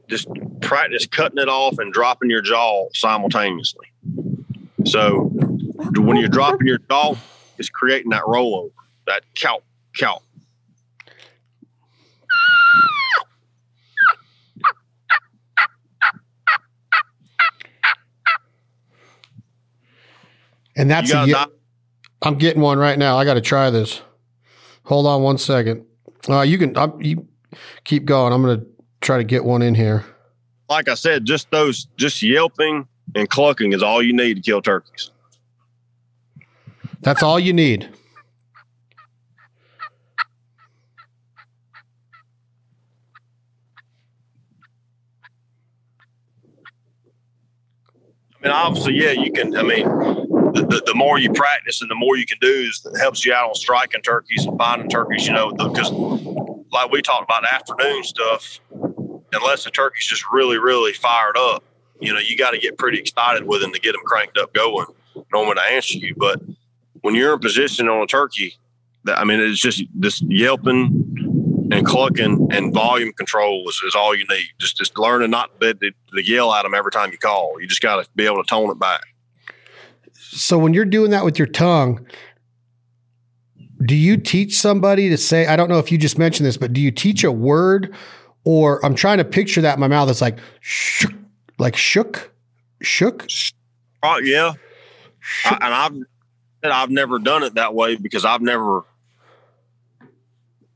[0.07, 0.27] Just
[0.61, 3.87] practice cutting it off and dropping your jaw simultaneously.
[4.85, 5.25] So
[5.95, 7.15] when you're dropping your jaw,
[7.57, 8.71] it's creating that rollover,
[9.07, 9.59] that cow,
[9.95, 10.21] cow.
[20.75, 21.51] And that's a, gotta ye- not-
[22.21, 23.17] I'm getting one right now.
[23.17, 24.01] I got to try this.
[24.91, 25.85] Hold on one second.
[26.27, 27.25] Uh, you can I'm, you
[27.85, 28.33] keep going.
[28.33, 28.65] I'm going to
[28.99, 30.03] try to get one in here.
[30.69, 32.85] like I said, just those, just yelping
[33.15, 35.11] and clucking is all you need to kill turkeys.
[36.99, 37.89] That's all you need.
[48.43, 49.55] I mean, obviously, yeah, you can.
[49.55, 49.87] I mean,
[50.53, 53.25] the, the, the more you practice and the more you can do is it helps
[53.25, 55.27] you out on striking turkeys and finding turkeys.
[55.27, 55.91] You know, because
[56.71, 58.59] like we talked about afternoon stuff,
[59.33, 61.63] unless the turkey's just really, really fired up,
[61.99, 64.53] you know, you got to get pretty excited with them to get them cranked up
[64.53, 64.87] going.
[65.31, 66.41] Know when to answer you, but
[67.01, 68.55] when you're in position on a turkey,
[69.03, 74.15] that I mean, it's just this yelping and clucking and volume control is, is all
[74.15, 74.47] you need.
[74.59, 77.59] Just just learning not to, to, to yell at them every time you call.
[77.59, 79.01] You just got to be able to tone it back.
[80.33, 82.05] So when you're doing that with your tongue,
[83.85, 86.71] do you teach somebody to say, I don't know if you just mentioned this, but
[86.71, 87.93] do you teach a word
[88.43, 90.09] or I'm trying to picture that in my mouth.
[90.09, 91.13] It's like shook,
[91.59, 92.31] like shook,
[92.81, 93.27] shook.
[94.03, 94.53] Oh yeah,
[95.45, 95.93] I, and I've
[96.63, 98.83] and I've never done it that way because I've never.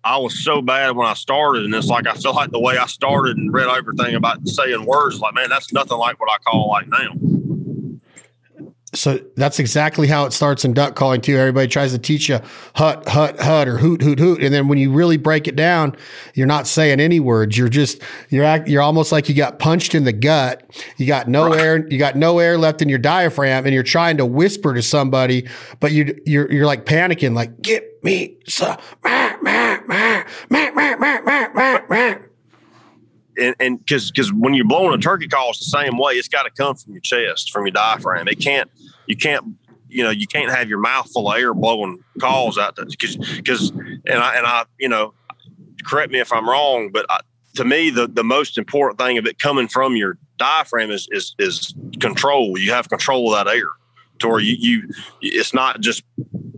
[0.03, 2.77] I was so bad when I started, and it's like I feel like the way
[2.77, 6.37] I started and read everything about saying words, like man, that's nothing like what I
[6.43, 7.34] call like now.
[8.95, 11.37] So that's exactly how it starts in duck calling too.
[11.37, 12.39] Everybody tries to teach you
[12.75, 15.95] hut, hut, hut, or hoot, hoot, hoot, and then when you really break it down,
[16.33, 17.57] you're not saying any words.
[17.57, 20.63] You're just you're act, you're almost like you got punched in the gut.
[20.97, 21.59] You got no Right.
[21.59, 21.87] air.
[21.87, 25.47] You got no air left in your diaphragm, and you're trying to whisper to somebody,
[25.79, 28.77] but you you're you're like panicking, like get me some.
[29.03, 30.23] Mah, mah, mah,
[33.37, 36.13] and and because because when you're blowing a turkey call, it's the same way.
[36.13, 38.27] It's got to come from your chest, from your diaphragm.
[38.27, 38.69] It can't.
[39.07, 39.45] You can't.
[39.87, 43.69] You know, you can't have your mouth full of air blowing calls out because because
[43.69, 45.13] and I and I you know,
[45.85, 47.21] correct me if I'm wrong, but I,
[47.55, 51.35] to me the the most important thing of it coming from your diaphragm is is
[51.39, 52.57] is control.
[52.57, 53.69] You have control of that air,
[54.19, 54.89] to where you you
[55.21, 56.03] it's not just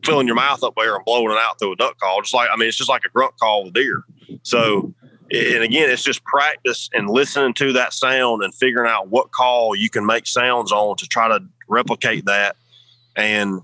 [0.04, 2.22] filling your mouth up air and blowing it out through a duck call.
[2.22, 4.04] Just like I mean, it's just like a grunt call with deer.
[4.44, 4.94] So
[5.32, 9.76] and again, it's just practice and listening to that sound and figuring out what call
[9.76, 12.56] you can make sounds on to try to replicate that.
[13.16, 13.62] And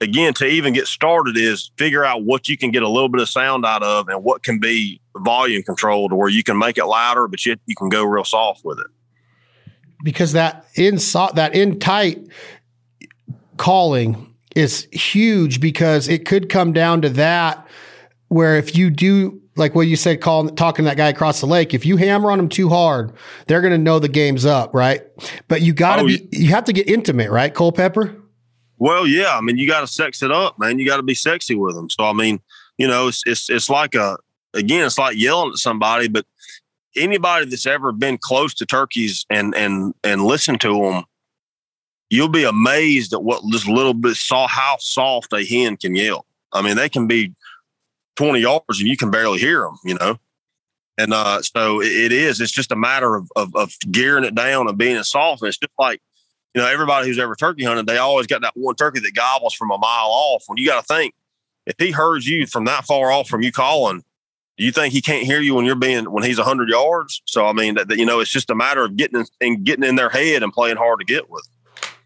[0.00, 3.20] again, to even get started is figure out what you can get a little bit
[3.20, 6.86] of sound out of and what can be volume controlled where you can make it
[6.86, 8.86] louder, but yet you can go real soft with it.
[10.04, 12.18] because that in so- that in tight
[13.56, 17.65] calling is huge because it could come down to that
[18.28, 21.46] where if you do like what you said calling talking to that guy across the
[21.46, 23.12] lake if you hammer on them too hard
[23.46, 25.02] they're going to know the game's up right
[25.48, 28.14] but you got to Oh, be you have to get intimate right Culpepper
[28.78, 30.78] Well, yeah, I mean, you got to sex it up, man.
[30.78, 31.88] You got to be sexy with them.
[31.88, 32.40] So, I mean,
[32.76, 34.18] you know, it's it's it's like a
[34.52, 36.08] again, it's like yelling at somebody.
[36.08, 36.26] But
[36.94, 41.04] anybody that's ever been close to turkeys and and and listened to them,
[42.10, 46.26] you'll be amazed at what this little bit saw how soft a hen can yell.
[46.52, 47.32] I mean, they can be
[48.16, 49.78] twenty yards and you can barely hear them.
[49.84, 50.18] You know.
[50.98, 52.40] And uh, so it, it is.
[52.40, 55.42] It's just a matter of, of of gearing it down and being soft.
[55.42, 56.00] And it's just like
[56.54, 59.52] you know, everybody who's ever turkey hunted, they always got that one turkey that gobbles
[59.52, 60.44] from a mile off.
[60.46, 61.14] When you got to think,
[61.66, 64.02] if he hears you from that far off from you calling,
[64.56, 67.20] do you think he can't hear you when you're being when he's hundred yards?
[67.26, 69.64] So I mean, that, that, you know, it's just a matter of getting in, and
[69.64, 71.46] getting in their head and playing hard to get with.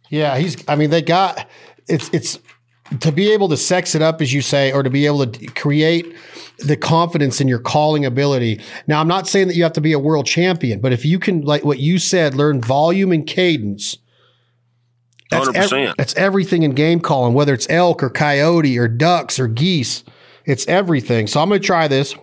[0.09, 1.49] yeah he's I mean they got
[1.87, 2.41] it's it's
[2.99, 5.47] to be able to sex it up as you say or to be able to
[5.53, 6.12] create
[6.59, 8.61] the confidence in your calling ability.
[8.86, 11.18] Now, I'm not saying that you have to be a world champion, but if you
[11.18, 13.97] can, like what you said, learn volume and cadence,
[15.30, 15.97] that's, Hundred ev- percent.
[15.97, 20.03] that's everything in game calling, whether it's elk or coyote or ducks or geese.
[20.45, 21.28] It's everything.
[21.28, 22.14] So I'm going to try this.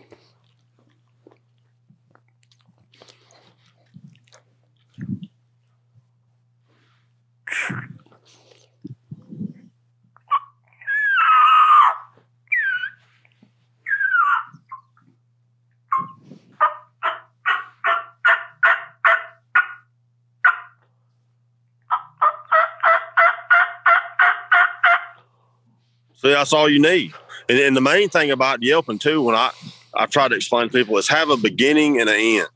[26.28, 27.14] See, that's all you need.
[27.48, 29.52] And, and the main thing about yelping too, when I
[29.94, 32.50] I try to explain to people, is have a beginning and an end.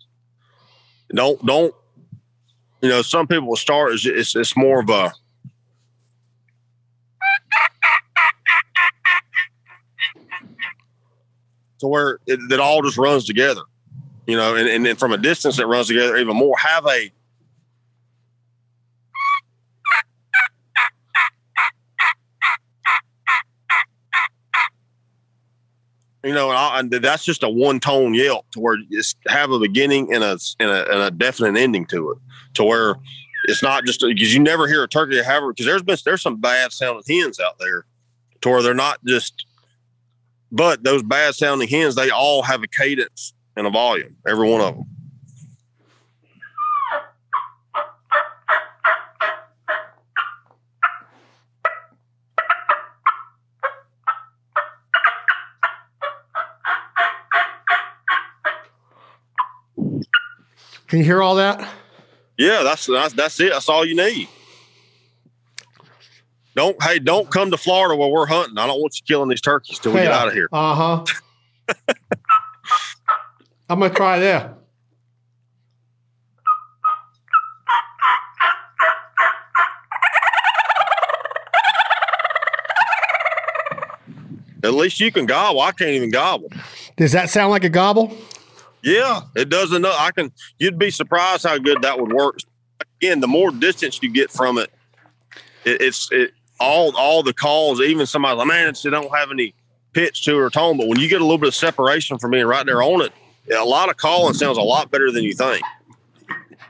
[1.15, 1.73] Don't don't
[2.81, 3.01] you know?
[3.01, 5.13] Some people will start as it's, it's more of a
[11.79, 13.61] to where it, it all just runs together,
[14.27, 16.57] you know, and, and then from a distance it runs together even more.
[16.57, 17.09] Have a
[26.23, 29.59] you know, and, I, that's just a one tone yelp to where it's have a
[29.59, 32.17] beginning and a, and a and a definite ending to it,
[32.55, 32.95] to where
[33.45, 36.37] it's not just because you never hear a turkey have because there's been there's some
[36.37, 37.85] bad sounding hens out there,
[38.41, 39.45] to where they're not just,
[40.51, 44.61] but those bad sounding hens they all have a cadence and a volume, every one
[44.61, 44.85] of them.
[60.91, 61.65] Can you hear all that?
[62.37, 63.53] Yeah, that's that's that's it.
[63.53, 64.27] That's all you need.
[66.53, 68.57] Don't hey, don't come to Florida where we're hunting.
[68.57, 70.49] I don't want you killing these turkeys till we get out of here.
[70.51, 71.05] Uh huh.
[73.69, 74.57] I'm gonna try that.
[84.61, 85.61] At least you can gobble.
[85.61, 86.51] I can't even gobble.
[86.97, 88.13] Does that sound like a gobble?
[88.83, 89.95] Yeah, it does enough.
[89.97, 90.31] I can.
[90.59, 92.39] You'd be surprised how good that would work.
[93.01, 94.71] Again, the more distance you get from it,
[95.65, 97.79] it it's it all all the calls.
[97.81, 99.53] Even somebody like man, they don't have any
[99.93, 102.45] pitch to or tone, but when you get a little bit of separation from being
[102.45, 103.11] right there on it,
[103.53, 105.61] a lot of calling sounds a lot better than you think.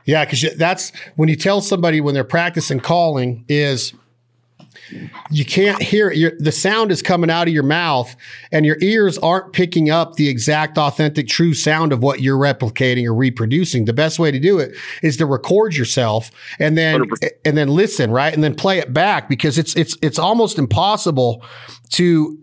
[0.04, 3.92] Yeah, because that's when you tell somebody when they're practicing calling is
[5.30, 6.18] you can't hear it.
[6.18, 8.14] Your, the sound is coming out of your mouth
[8.50, 13.06] and your ears aren't picking up the exact authentic true sound of what you're replicating
[13.06, 17.30] or reproducing the best way to do it is to record yourself and then 100%.
[17.44, 21.44] and then listen right and then play it back because it's it's it's almost impossible
[21.90, 22.38] to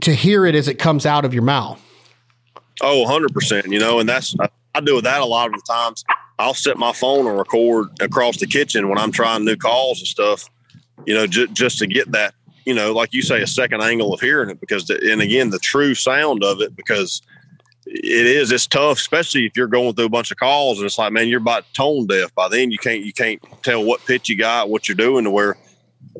[0.00, 1.80] to hear it as it comes out of your mouth
[2.82, 6.04] oh 100% you know and that's I, I do that a lot of the times
[6.38, 10.08] i'll set my phone and record across the kitchen when i'm trying new calls and
[10.08, 10.48] stuff
[11.06, 12.34] you know, j- just to get that,
[12.64, 15.50] you know, like you say, a second angle of hearing it because, the, and again,
[15.50, 17.22] the true sound of it because
[17.86, 20.96] it is, it's tough, especially if you're going through a bunch of calls and it's
[20.98, 22.70] like, man, you're about tone deaf by then.
[22.70, 25.56] You can't, you can't tell what pitch you got, what you're doing to where,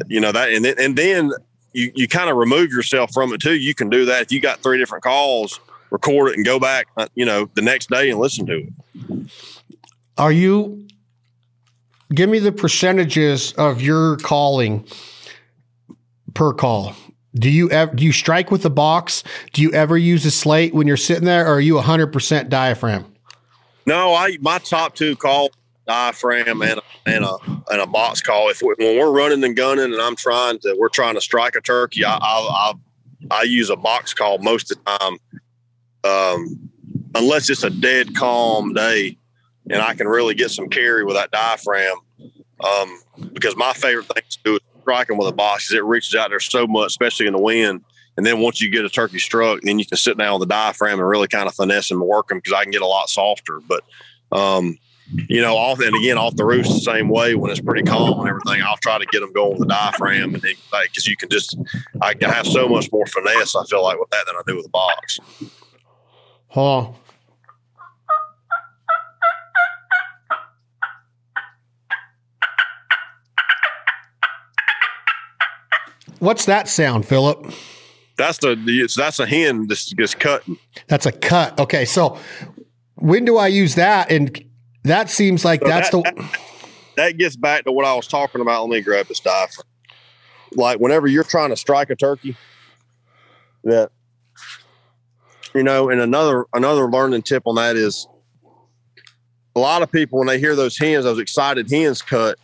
[0.09, 1.33] you know, that, and then, and then
[1.73, 3.55] you, you kind of remove yourself from it too.
[3.55, 4.23] You can do that.
[4.23, 5.59] If you got three different calls,
[5.91, 9.31] record it and go back, uh, you know, the next day and listen to it.
[10.19, 10.87] Are you
[12.15, 14.87] give me the percentages of your calling
[16.35, 16.95] per call.
[17.35, 19.25] Do you ever do you strike with the box?
[19.53, 23.13] Do you ever use a slate when you're sitting there, or are you 100% diaphragm?
[23.87, 25.51] No, I my top two call
[25.87, 27.37] diaphragm and a, and a
[27.71, 28.51] and a box call.
[28.51, 31.57] If we, when we're running and gunning and I'm trying to we're trying to strike
[31.57, 32.73] a turkey, I I,
[33.31, 35.19] I, I use a box call most of the time,
[36.05, 36.71] um,
[37.17, 39.19] unless it's a dead calm day
[39.71, 41.97] and I can really get some carry with that diaphragm.
[42.65, 43.01] Um,
[43.33, 46.31] because my favorite thing to do is striking with a box is it reaches out
[46.31, 47.83] there so much, especially in the wind.
[48.17, 50.47] And then once you get a turkey struck, then you can sit down on the
[50.47, 53.09] diaphragm and really kind of finesse and work them because I can get a lot
[53.09, 53.61] softer.
[53.67, 53.83] But,
[54.31, 54.79] um,
[55.29, 58.21] you know, off and again off the roost the same way when it's pretty calm
[58.21, 58.63] and everything.
[58.63, 61.29] I'll try to get them going with the diaphragm and then, like because you can
[61.29, 61.59] just
[62.01, 63.55] I can have so much more finesse.
[63.55, 65.19] I feel like with that than I do with a box.
[66.49, 66.93] Huh.
[76.25, 77.53] What's that sound, Phillip?
[78.17, 78.55] That's the
[78.97, 80.57] that's a hen that's just cutting.
[80.89, 81.61] That's a cut.
[81.61, 82.19] Okay, so
[82.95, 84.11] when do I use that?
[84.11, 84.43] And
[84.85, 86.23] that seems like so that's that, the.
[86.23, 86.41] That,
[86.97, 88.63] that, gets back to what I was talking about.
[88.63, 89.67] Let me grab this diaphragm.
[90.53, 92.39] Like whenever you're trying to strike a turkey,
[93.65, 93.91] that
[95.55, 98.09] you know, and another another learning tip on that is
[99.55, 102.39] a lot of people when they hear those hens, those excited hens cut,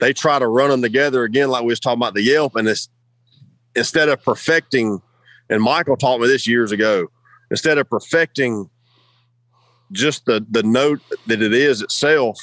[0.00, 2.66] they try to run them together again, like we was talking about the yelp, and
[2.66, 2.88] it's
[3.78, 5.00] instead of perfecting,
[5.48, 7.08] and Michael taught me this years ago,
[7.50, 8.68] instead of perfecting
[9.92, 12.38] just the the note that it is itself,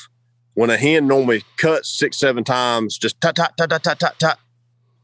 [0.56, 4.20] when a hen normally cuts six, seven times, just tut tut tut tut tut tut
[4.20, 4.40] tut.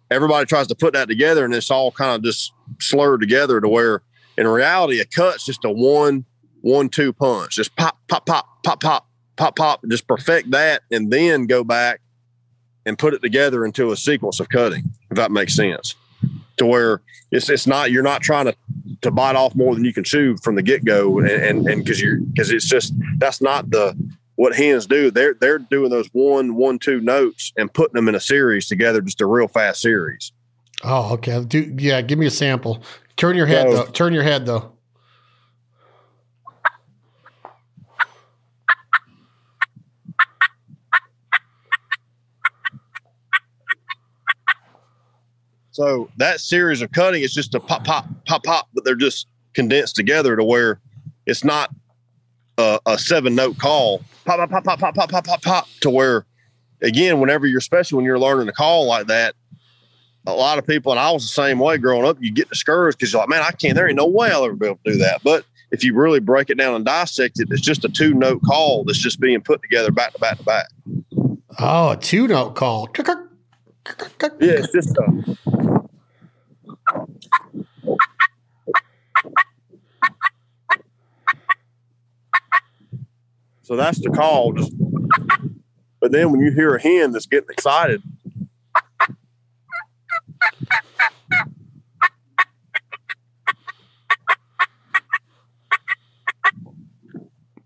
[0.10, 3.68] Everybody tries to put that together, and it's all kind of just slurred together to
[3.68, 4.02] where,
[4.38, 6.26] in reality, a cut's just a one,
[6.62, 9.08] one, two punch, just pop, pop, pop, pop, pop,
[9.38, 9.82] pop, pop.
[9.88, 12.02] Just perfect that, and then go back
[12.86, 14.92] and put it together into a sequence of cutting.
[15.12, 15.96] If that makes sense
[16.62, 17.01] to where
[17.32, 18.55] it's it's not you're not trying to
[19.01, 21.99] to bite off more than you can chew from the get go, and and because
[21.99, 23.95] you're because it's just that's not the
[24.36, 25.12] what hens do.
[25.12, 29.01] They're they're doing those one one two notes and putting them in a series together,
[29.01, 30.32] just a real fast series.
[30.84, 31.43] Oh, okay.
[31.43, 32.01] Do yeah.
[32.01, 32.84] Give me a sample.
[33.18, 33.91] Turn your head so, though.
[33.91, 34.72] Turn your head though.
[45.72, 49.28] So that series of cutting is just a pop, pop, pop, pop, but they're just
[49.53, 50.80] condensed together to where
[51.26, 51.74] it's not
[52.57, 54.03] a, a seven note call.
[54.26, 56.26] Pop, pop, pop, pop, pop, pop, pop, pop, pop, to where,
[56.82, 59.36] again, whenever you're, especially when you're learning a call like that,
[60.28, 62.99] a lot of people, and I was the same way growing up, you get discouraged
[62.99, 64.91] because you're like, man, I can't, there ain't no way I'll ever be able to
[64.91, 65.22] do that.
[65.24, 68.41] But if you really break it down and dissect it, it's just a two note
[68.43, 70.67] call that's just being put together back to back to back.
[71.59, 72.88] Oh, a two note call.
[73.86, 73.94] Yeah,
[74.40, 74.94] it's
[83.64, 84.54] So that's the call.
[84.54, 84.74] Just,
[86.00, 88.02] but then when you hear a hen that's getting excited,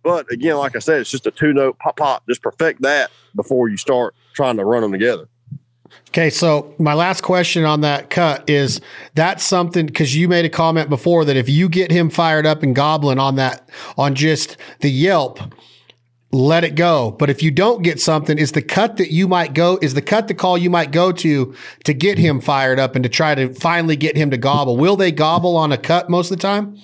[0.06, 2.28] But again, like I said, it's just a two note pop pop.
[2.30, 5.28] Just perfect that before you start trying to run them together.
[6.10, 8.80] Okay, so my last question on that cut is
[9.16, 12.64] that's something because you made a comment before that if you get him fired up
[12.64, 15.40] and gobbling on that on just the Yelp,
[16.32, 17.12] let it go.
[17.12, 20.02] But if you don't get something, is the cut that you might go is the
[20.02, 23.36] cut the call you might go to to get him fired up and to try
[23.36, 24.78] to finally get him to gobble.
[24.78, 26.78] Will they gobble on a cut most of the time?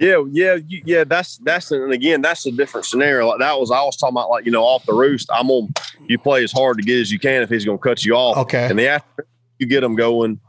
[0.00, 1.04] Yeah, yeah, yeah.
[1.04, 3.26] That's that's and again, that's a different scenario.
[3.26, 5.28] Like that was I was talking about, like you know, off the roost.
[5.32, 5.72] I'm on.
[6.06, 8.14] You play as hard to get as you can if he's going to cut you
[8.14, 8.36] off.
[8.38, 8.66] Okay.
[8.66, 9.26] And the after
[9.58, 10.40] you get him going,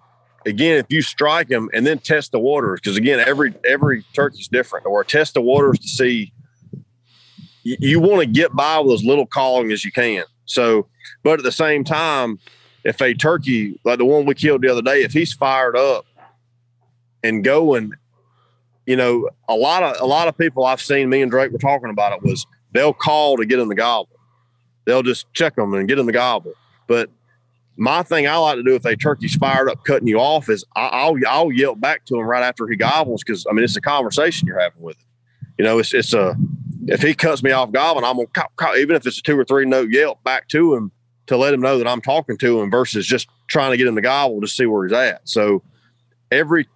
[0.46, 4.48] again, if you strike him and then test the waters, because again, every every turkey's
[4.48, 4.86] different.
[4.86, 6.32] Or test the waters to see.
[7.64, 10.24] You, you want to get by with as little calling as you can.
[10.46, 10.88] So,
[11.24, 12.40] but at the same time,
[12.84, 16.06] if a turkey like the one we killed the other day, if he's fired up
[17.24, 17.94] and going
[18.90, 21.60] you know, a lot of a lot of people I've seen, me and Drake were
[21.60, 24.10] talking about it, was they'll call to get in the gobble.
[24.86, 26.54] They'll just check them and get in the gobble.
[26.88, 27.12] But
[27.78, 30.66] my thing I like to do if a turkey's fired up cutting you off is
[30.76, 33.82] I'll I'll yell back to him right after he gobbles because I mean it's a
[33.82, 35.06] conversation you're having with him.
[35.60, 36.36] You know, it's it's a
[36.88, 39.38] if he cuts me off gobbling, I'm gonna call, call, even if it's a two
[39.38, 40.92] or three note yelp back to him
[41.28, 43.94] to let him know that I'm talking to him versus just trying to get him
[43.98, 45.30] to gobble to see where he's at.
[45.30, 45.62] So
[46.32, 46.68] every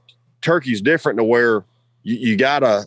[0.42, 1.64] turkey's different to where
[2.04, 2.86] you, you gotta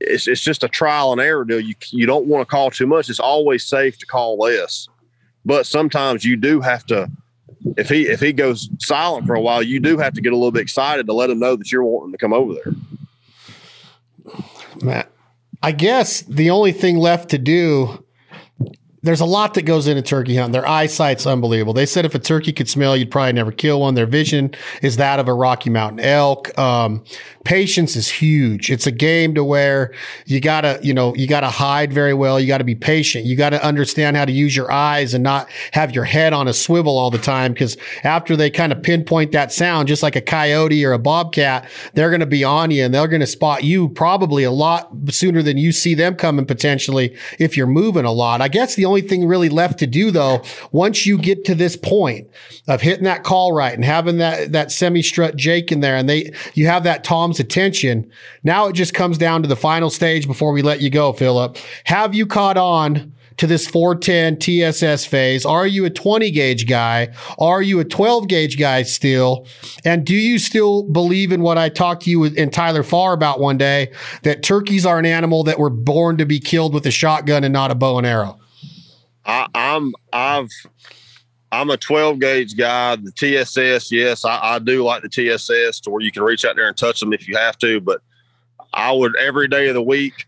[0.00, 1.60] it's, it's just a trial and error deal.
[1.60, 3.08] You you don't want to call too much.
[3.08, 4.88] It's always safe to call less,
[5.44, 7.10] but sometimes you do have to.
[7.76, 10.36] If he if he goes silent for a while, you do have to get a
[10.36, 12.74] little bit excited to let him know that you're wanting to come over there.
[14.82, 15.10] Matt,
[15.62, 18.01] I guess the only thing left to do
[19.02, 20.52] there's a lot that goes into turkey hunting.
[20.52, 21.72] Their eyesight's unbelievable.
[21.72, 23.94] They said if a turkey could smell, you'd probably never kill one.
[23.94, 26.56] Their vision is that of a Rocky Mountain elk.
[26.56, 27.02] Um,
[27.44, 28.70] patience is huge.
[28.70, 29.92] It's a game to where
[30.26, 32.38] you gotta, you know, you gotta hide very well.
[32.38, 33.24] You gotta be patient.
[33.24, 36.52] You gotta understand how to use your eyes and not have your head on a
[36.52, 37.56] swivel all the time.
[37.56, 41.68] Cause after they kind of pinpoint that sound, just like a coyote or a bobcat,
[41.94, 44.92] they're going to be on you and they're going to spot you probably a lot
[45.08, 48.40] sooner than you see them coming potentially if you're moving a lot.
[48.40, 51.76] I guess the only thing really left to do though, once you get to this
[51.76, 52.28] point
[52.68, 56.08] of hitting that call right and having that, that semi strut Jake in there and
[56.08, 58.10] they, you have that Tom's attention.
[58.42, 61.56] Now it just comes down to the final stage before we let you go, Phillip.
[61.84, 63.12] Have you caught on?
[63.42, 65.44] to this 410 TSS phase?
[65.44, 67.12] Are you a 20 gauge guy?
[67.38, 69.46] Are you a 12 gauge guy still?
[69.84, 73.40] And do you still believe in what I talked to you and Tyler Farr about
[73.40, 76.90] one day that turkeys are an animal that were born to be killed with a
[76.90, 78.38] shotgun and not a bow and arrow?
[79.24, 80.50] I, am I've
[81.52, 82.96] I'm a 12 gauge guy.
[82.96, 86.56] The TSS, yes, I, I, do like the TSS to where you can reach out
[86.56, 87.78] there and touch them if you have to.
[87.80, 88.00] But
[88.72, 90.26] I would every day of the week,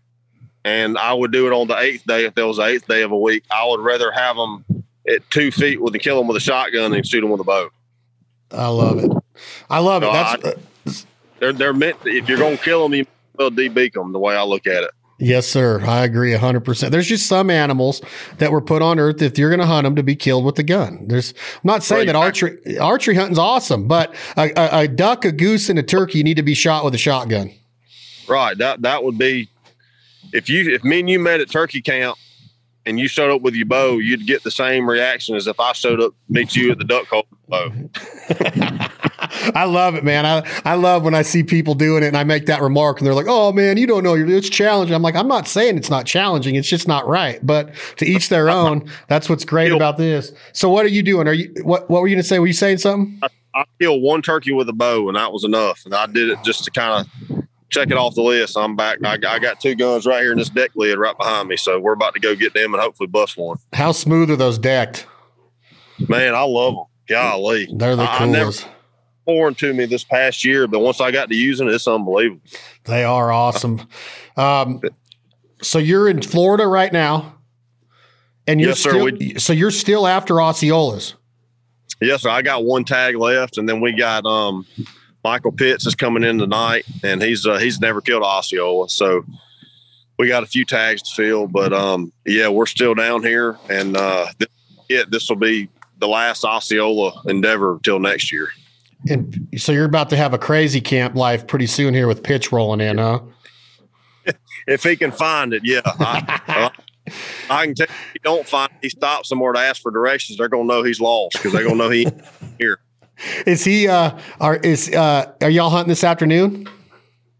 [0.63, 3.01] and I would do it on the eighth day if there was the eighth day
[3.01, 3.43] of a week.
[3.49, 4.65] I would rather have them
[5.09, 7.43] at two feet with the kill them with a shotgun than shoot them with a
[7.43, 7.69] bow.
[8.51, 9.11] I love it.
[9.69, 10.13] I love so it.
[10.13, 11.07] That's I,
[11.39, 11.97] they're they're meant.
[12.05, 14.11] if you're gonna kill them, you will debeak them.
[14.11, 14.91] The way I look at it.
[15.17, 15.81] Yes, sir.
[15.85, 16.89] I agree 100%.
[16.89, 18.01] There's just some animals
[18.37, 20.59] that were put on earth if you're going to hunt them to be killed with
[20.59, 21.07] a gun.
[21.07, 25.31] There's I'm not saying that archery archery hunting's awesome, but a, a, a, duck, a
[25.31, 27.53] goose and a turkey need to be shot with a shotgun.
[28.27, 28.57] Right.
[28.57, 29.47] That that would be
[30.33, 32.17] if you if me and you met at turkey camp
[32.85, 35.71] and you showed up with your bow, you'd get the same reaction as if I
[35.71, 37.71] showed up meet you at the duck hole bow.
[39.53, 40.25] I love it, man.
[40.25, 43.07] I, I love when I see people doing it and I make that remark and
[43.07, 44.15] they're like, oh, man, you don't know.
[44.15, 44.95] It's challenging.
[44.95, 46.55] I'm like, I'm not saying it's not challenging.
[46.55, 47.45] It's just not right.
[47.45, 48.89] But to each their own.
[49.07, 50.31] That's what's great about this.
[50.53, 51.27] So, what are you doing?
[51.27, 52.39] Are you, what, what were you going to say?
[52.39, 53.19] Were you saying something?
[53.21, 55.85] I, I killed one turkey with a bow and that was enough.
[55.85, 58.57] And I did it just to kind of check it off the list.
[58.57, 58.99] I'm back.
[59.03, 61.57] I, I, got two guns right here in this deck lid right behind me.
[61.57, 63.57] So we're about to go get them and hopefully bust one.
[63.73, 65.07] How smooth are those decked?
[66.07, 66.85] Man, I love them.
[67.07, 67.67] Golly.
[67.71, 68.67] They're the coolest.
[69.25, 72.41] Foreign to me this past year, but once I got to using it, it's unbelievable.
[72.83, 73.81] They are awesome.
[74.37, 74.81] Um,
[75.61, 77.39] so you're in Florida right now,
[78.47, 81.15] and you're yes, sir, still we, so you're still after Osceolas.
[82.01, 82.29] Yes, sir.
[82.29, 84.65] I got one tag left, and then we got um,
[85.23, 89.25] Michael Pitts is coming in tonight, and he's uh, he's never killed Osceola, so
[90.19, 91.47] we got a few tags to fill.
[91.47, 94.51] But um, yeah, we're still down here, and uh, th-
[94.89, 98.49] it this will be the last Osceola endeavor till next year.
[99.09, 102.51] And so you're about to have a crazy camp life pretty soon here with Pitts
[102.51, 103.21] rolling in, huh?
[104.67, 105.81] if he can find it, yeah.
[105.85, 106.69] I, uh,
[107.49, 109.91] I can tell you, if he don't find it, he stops somewhere to ask for
[109.91, 112.07] directions, they're gonna know he's lost because they're gonna know he
[112.57, 112.79] here.
[113.45, 116.67] Is he uh are is uh are y'all hunting this afternoon?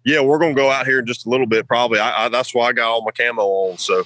[0.05, 1.99] Yeah, we're gonna go out here in just a little bit, probably.
[1.99, 3.77] I, I that's why I got all my camo on.
[3.77, 4.03] So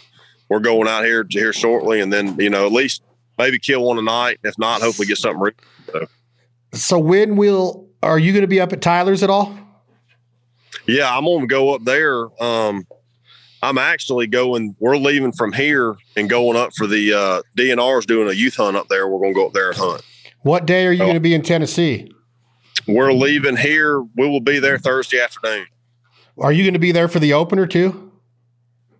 [0.48, 3.04] we're going out here here shortly and then, you know, at least
[3.38, 4.40] maybe kill one tonight.
[4.44, 5.52] If not, hopefully get something.
[5.92, 6.08] So.
[6.74, 9.58] So when will are you going to be up at Tyler's at all?
[10.88, 12.28] Yeah, I'm going to go up there.
[12.42, 12.88] Um,
[13.62, 14.76] I'm actually going.
[14.80, 18.56] We're leaving from here and going up for the uh, DNR is doing a youth
[18.56, 19.08] hunt up there.
[19.08, 20.02] We're going to go up there and hunt.
[20.42, 22.12] What day are you so, going to be in Tennessee?
[22.88, 24.02] We're leaving here.
[24.02, 25.68] We will be there Thursday afternoon.
[26.38, 28.10] Are you going to be there for the opener too?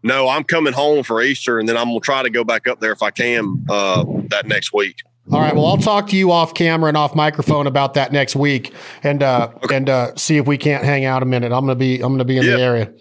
[0.04, 2.80] No, I'm coming home for Easter, and then I'm gonna try to go back up
[2.80, 4.96] there if I can uh, that next week.
[5.32, 5.56] All right.
[5.56, 8.74] Well, I'll talk to you off camera and off microphone about that next week,
[9.04, 9.76] and uh, okay.
[9.76, 11.52] and uh, see if we can't hang out a minute.
[11.52, 12.56] I'm gonna be I'm gonna be in yeah.
[12.56, 12.94] the area.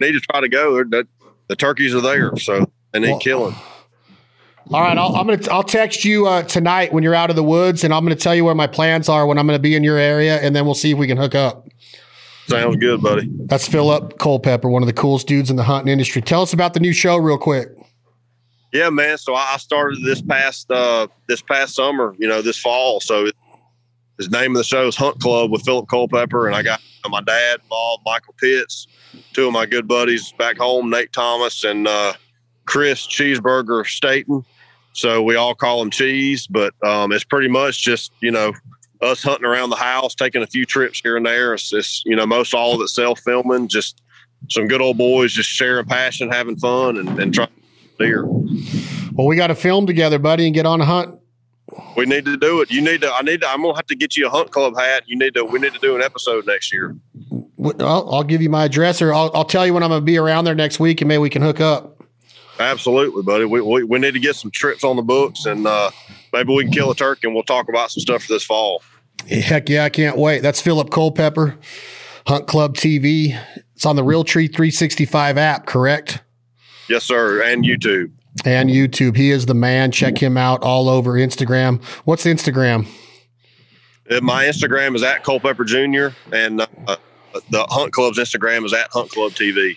[0.00, 0.82] Need to try to go.
[0.82, 1.06] The,
[1.48, 3.54] the turkeys are there, so they need well, killing.
[4.72, 7.42] All right, I'll, I'm gonna I'll text you uh, tonight when you're out of the
[7.44, 9.84] woods, and I'm gonna tell you where my plans are when I'm gonna be in
[9.84, 11.68] your area, and then we'll see if we can hook up.
[12.48, 13.28] Sounds good, buddy.
[13.46, 16.20] That's Phillip Culpepper, one of the coolest dudes in the hunting industry.
[16.20, 17.68] Tell us about the new show real quick.
[18.72, 19.18] Yeah, man.
[19.18, 23.00] So I started this past uh, this past summer, you know, this fall.
[23.00, 23.30] So
[24.16, 27.20] his name of the show is Hunt Club with Phillip Culpepper, and I got my
[27.22, 28.86] dad involved, Michael Pitts,
[29.32, 32.12] two of my good buddies back home, Nate Thomas and uh,
[32.66, 34.44] Chris Cheeseburger Staten.
[34.92, 38.52] So we all call him Cheese, but um, it's pretty much just you know
[39.02, 41.54] us hunting around the house, taking a few trips here and there.
[41.54, 44.02] It's, it's you know, most all of it self filming, just
[44.48, 47.48] some good old boys just sharing passion, having fun, and, and trying
[48.00, 48.24] deer.
[49.12, 51.18] Well, we got to film together, buddy, and get on a hunt.
[51.96, 52.70] We need to do it.
[52.70, 53.12] You need to.
[53.12, 53.48] I need to.
[53.48, 55.04] I'm gonna have to get you a hunt club hat.
[55.06, 55.44] You need to.
[55.44, 56.96] We need to do an episode next year.
[57.78, 60.18] I'll, I'll give you my address, or I'll, I'll tell you when I'm gonna be
[60.18, 62.02] around there next week, and maybe we can hook up.
[62.58, 63.44] Absolutely, buddy.
[63.44, 65.90] We, we, we need to get some trips on the books, and uh,
[66.32, 68.82] maybe we can kill a turkey, and we'll talk about some stuff for this fall.
[69.28, 70.40] Heck yeah, I can't wait.
[70.40, 71.58] That's Phillip Culpepper,
[72.26, 73.40] Hunt Club TV.
[73.74, 76.22] It's on the Realtree 365 app, correct?
[76.90, 77.40] Yes, sir.
[77.42, 78.10] And YouTube.
[78.44, 79.16] And YouTube.
[79.16, 79.92] He is the man.
[79.92, 81.82] Check him out all over Instagram.
[82.04, 82.88] What's Instagram?
[84.10, 86.08] Uh, my Instagram is at Culpepper Jr.
[86.32, 86.96] and uh,
[87.50, 89.76] the Hunt Club's Instagram is at Hunt Club TV.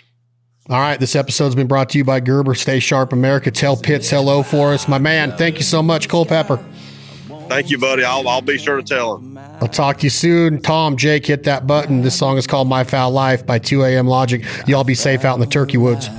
[0.70, 2.56] All right, this episode's been brought to you by Gerber.
[2.56, 3.52] Stay sharp, America.
[3.52, 5.34] Tell Pitts hello for us, my man.
[5.34, 6.58] Thank you so much, Culpepper.
[7.48, 8.04] Thank you, buddy.
[8.04, 9.38] I'll, I'll be sure to tell him.
[9.38, 10.62] I'll talk to you soon.
[10.62, 12.02] Tom, Jake, hit that button.
[12.02, 14.44] This song is called My Fowl Life by 2AM Logic.
[14.66, 16.10] Y'all be safe out in the turkey woods.